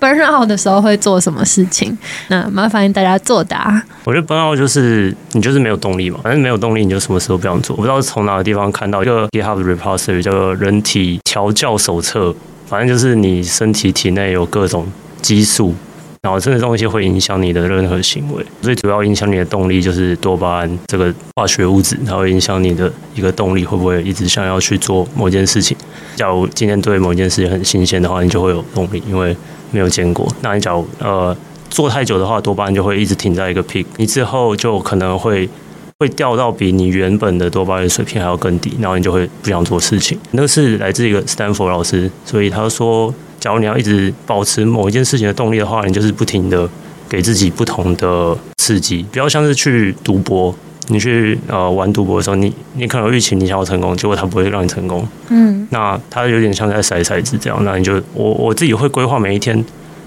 [0.03, 1.97] Burn out 的时候会做什么事情？
[2.27, 3.81] 那麻烦大家作答。
[4.03, 7.73] 我觉得 burn out 就是你就是没有动力嘛，反正没有动力，你就什么事都不想做。
[7.77, 12.35] 我不知道是从哪个地方看到一个 GitHub repository 叫做人体调教手册，
[12.67, 14.85] 反正就是你身体体内有各种
[15.21, 15.73] 激素，
[16.21, 18.45] 然后这个东西会影响你的任何行为。
[18.61, 25.77] 最主要影响你的动力就是多巴胺这个化学物质，它会影响你的一个动力会不会一直想要去做某件事情。
[26.15, 29.35] 假如今天对某件事情很新鲜的话，你就会有动力，因为
[29.73, 31.35] 没有见过，那你假如呃
[31.69, 35.49] 做太久的话，多巴胺就会一直停在一个 peak，你之后就可能会
[35.99, 40.17] 会掉到比你原本的多巴胺水平还要更低，然后你就会不想做事情。
[40.31, 46.69] 那个是来自一个斯坦福老师，所以他说，假如你要一直保持某一件事情的动力的话，你就是不停的
[47.09, 50.55] 给自己不同的刺激，比较像是去赌博。
[50.87, 55.07] 你去呃玩赌博的时候，你你可能预期你想要成功，结果他不会让你成功。
[55.29, 57.57] 嗯，那他有点像在甩骰子这样。
[57.63, 59.63] 那你就我我自己会规划每一天，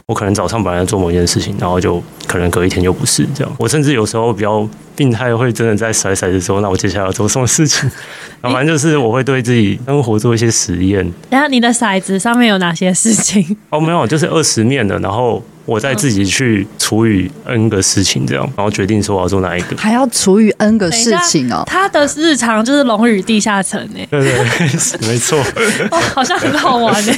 [0.07, 3.53] 我可能早上本来要做某件事情，然后就可能隔一天就不是这样。
[3.59, 7.91] 我甚至有时候比较病态，会真的在甩骰子说，那我接下来要做什么事情？
[8.43, 11.11] 反正就是我会对自己生活做一些实验。
[11.31, 13.57] 然后你的骰子上面有哪些事情？
[13.71, 15.43] 哦，没有，就是二十面的，然后。
[15.67, 21.63] 我再自己去除以 n 个事情，这样，然后决定说我要做哪一个，还要除以 n 个事情哦。
[21.67, 23.99] 他的日常就是龙与地下城呢。
[24.11, 25.39] 对对，对， 没错。
[25.91, 27.13] 哦，好像很好玩呢。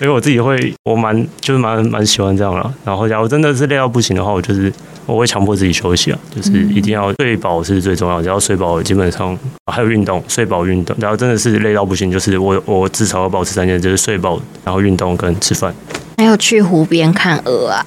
[0.00, 2.74] 因为我自己会，我蛮就是蛮蛮喜欢这样了。
[2.84, 4.70] 然后，假如真的是累到不行的话，我就是
[5.06, 8.24] 我会强迫自己休息啊，就是一定要睡饱是最重要的。
[8.24, 9.38] 只要睡饱，基本上
[9.72, 10.94] 还有运动，睡饱运动。
[10.98, 15.72] 然后真的是累到不行，就是我我至少要保持三件，就是睡饱，然后运动跟吃饭。
[16.16, 17.82] 还有去湖边看鹅啊！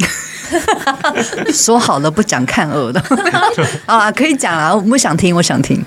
[1.54, 3.02] 说好了不讲看鹅的
[3.86, 4.74] 啊，可以讲啊！
[4.74, 5.84] 我不想听，我想听。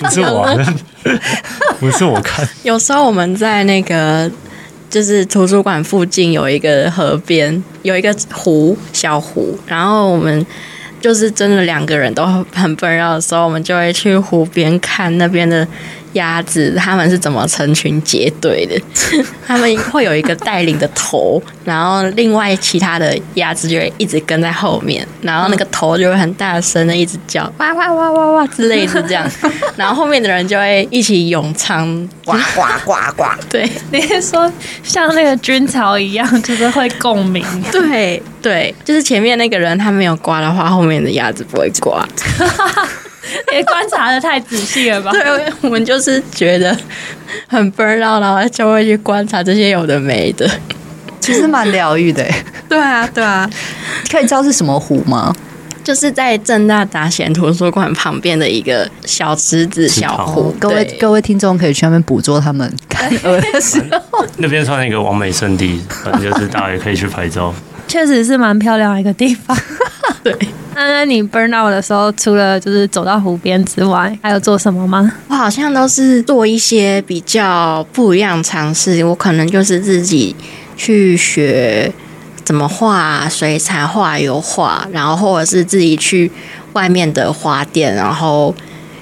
[0.00, 0.46] 不是我，
[1.80, 2.46] 不是我看。
[2.62, 4.30] 有时候我们在那个
[4.90, 10.44] 就是图书馆附近有一个河边，有一个湖，小湖，然后我们
[11.00, 15.66] 就是真的两个人都很 burn out 的时候，我们就会去湖边看那边的。
[16.14, 18.80] 鸭子他们是怎么成群结队的？
[19.46, 29.28] 他们会有一个带领的头，然后另外其他的鸭子就会一直跟在后面，然后那个头就会很大声的一直叫哇哇哇哇哇之类的这样，
[29.76, 31.86] 然后后面的人就会一起咏唱
[32.24, 33.24] 呱呱呱呱。
[33.48, 34.50] 对，你是说
[34.82, 37.44] 像那个军曹一样，就是会共鸣？
[37.72, 41.96] 对对，就是前面那个人他没有呱的话，后面的鸭子不会呱。
[43.52, 45.10] 也观察的太仔细了吧？
[45.12, 45.22] 对，
[45.60, 46.76] 我们就是觉得
[47.46, 50.48] 很 burn out，然后就会去观察这些有的没的，
[51.20, 52.26] 其实蛮疗愈的。
[52.68, 53.48] 对啊，对啊，
[54.10, 55.34] 可以知道是什么湖吗？
[55.84, 60.54] 就是在正大达贤图书馆旁边的一个小池子、小湖。
[60.60, 64.22] 各位各位听众可以去那边捕捉他们看鹅的时候。
[64.36, 67.54] 那边算一个完美圣地，反正就是大家也可以去拍照。
[67.86, 69.56] 确实是蛮漂亮的一个地方。
[70.22, 70.36] 对。
[70.86, 75.12] 那你 burn out 的时候，除了就是走到湖边之外，还有做什么吗？
[75.28, 79.04] 我好像都是做一些比较不一样尝试。
[79.04, 80.34] 我可能就是自己
[80.76, 81.92] 去学
[82.44, 86.30] 怎么画水彩、画油画，然后或者是自己去
[86.74, 88.54] 外面的花店，然后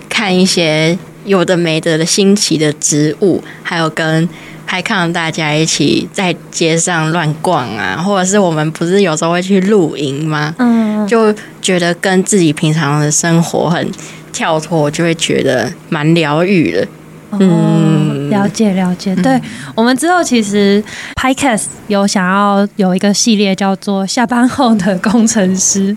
[0.09, 4.29] 看一些有的没的的新奇的植物，还有跟。
[4.67, 10.55] 拍抗大家一起在街上乱逛啊，或者是我们不是有时候会去露营吗？
[10.59, 13.91] 嗯，就觉得跟自己平常的生活很
[14.33, 16.87] 跳脱，就会觉得蛮疗愈的。
[17.39, 19.15] 嗯，了解了解。
[19.17, 19.43] 对、嗯、
[19.75, 20.83] 我们之后其实
[21.15, 25.95] Podcast 有想要有一个系列叫做下班后的工程师。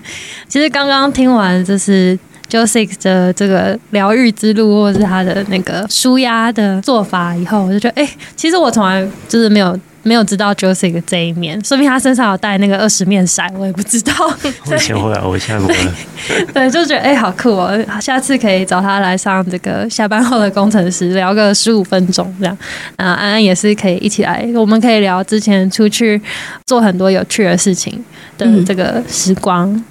[0.47, 2.17] 其实刚刚听完就是
[2.49, 9.79] Josix 的这个疗愈之路，或者是他的那个舒压的做法以后，我就觉得，哎、欸，其实我从来就是没有。
[10.01, 14.13] 没有知道 Josix 这一面，说明他身上有带那个二十面骰，我也不知道。
[14.65, 16.45] 我以前会啊，我现在不会。
[16.53, 17.77] 对，就觉得哎、欸，好酷哦！
[17.99, 22.57] 下次可以找他来上这个下班后的工程师，聊个十五分钟这样。
[22.95, 26.19] 啊，安安也是可以一起来，我们可以聊之前出去
[26.65, 28.01] 做很多有趣的事情
[28.37, 29.83] 的这个时光。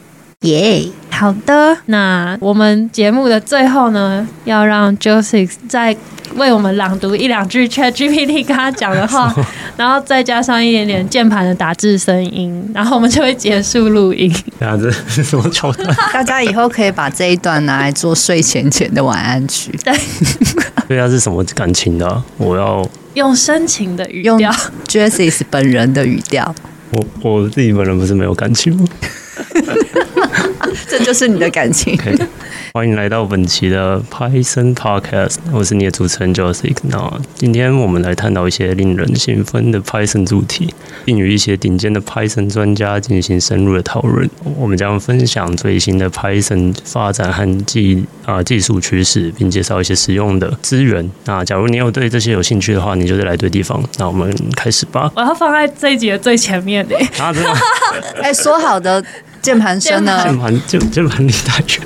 [0.43, 1.77] 耶、嗯，好的。
[1.87, 5.97] 那我们节目的最后呢，要让 Joseph 再。
[6.37, 9.35] 为我们朗读一两句 ChatGPT 跟他讲的话，
[9.79, 14.33] 然后再加上一点点键盘的打字声音，然后我们就会结束录音。
[14.61, 15.89] 这样子是什么桥段？
[16.13, 19.73] 大家以后可以把这一段拿来做睡前前的晚安曲。
[19.83, 19.93] 对，
[20.87, 22.23] 对啊，是什么感情的、啊？
[22.37, 24.53] 我要用深情的语调，用
[24.87, 26.55] Joseph 本人的语调。
[26.91, 28.85] 我我自己本人不是没有感情吗？
[30.99, 31.97] 这就是你的感情。
[31.99, 32.27] Okay.
[32.75, 36.77] 欢迎来到本期的 Python Podcast，我是你的主持人 Josix。
[36.83, 40.73] 那今天我们来探讨一些令人兴奋的 Python 主题，
[41.05, 44.29] 并与一些顶尖的 Python 专家进行深入的讨论。
[44.57, 51.11] 我们将分享最新的 Python 发展和技啊技术趋势，并介绍一些实用的资源。
[51.25, 53.83] 那假如你有对这些有兴趣的话，你就是来对地方。
[53.99, 55.11] 那我们开始吧。
[55.17, 56.97] 我要放在这一集的最前面的。
[57.19, 57.53] 啊，真的？
[58.23, 59.03] 哎，说好的
[59.49, 60.23] 键盘声呢？
[60.25, 61.81] 键盘键键盘离太远。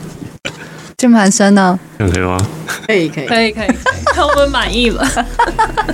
[0.97, 1.79] 键盘声呢？
[1.97, 2.37] 可以吗？
[2.89, 3.69] 可以，可以，可以，可以，
[4.19, 5.07] 我们满意了。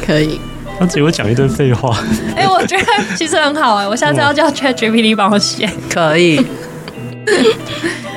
[0.07, 0.41] 可以。
[0.81, 1.95] 他只会讲一堆废话。
[2.35, 2.85] 哎、我觉得
[3.17, 5.69] 其实很好哎、我下次要叫 ChatGPT 帮我写。
[5.91, 6.47] 可以。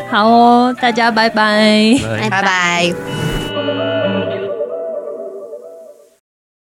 [0.10, 2.00] 好哦，大家拜拜，
[2.30, 2.94] 拜拜。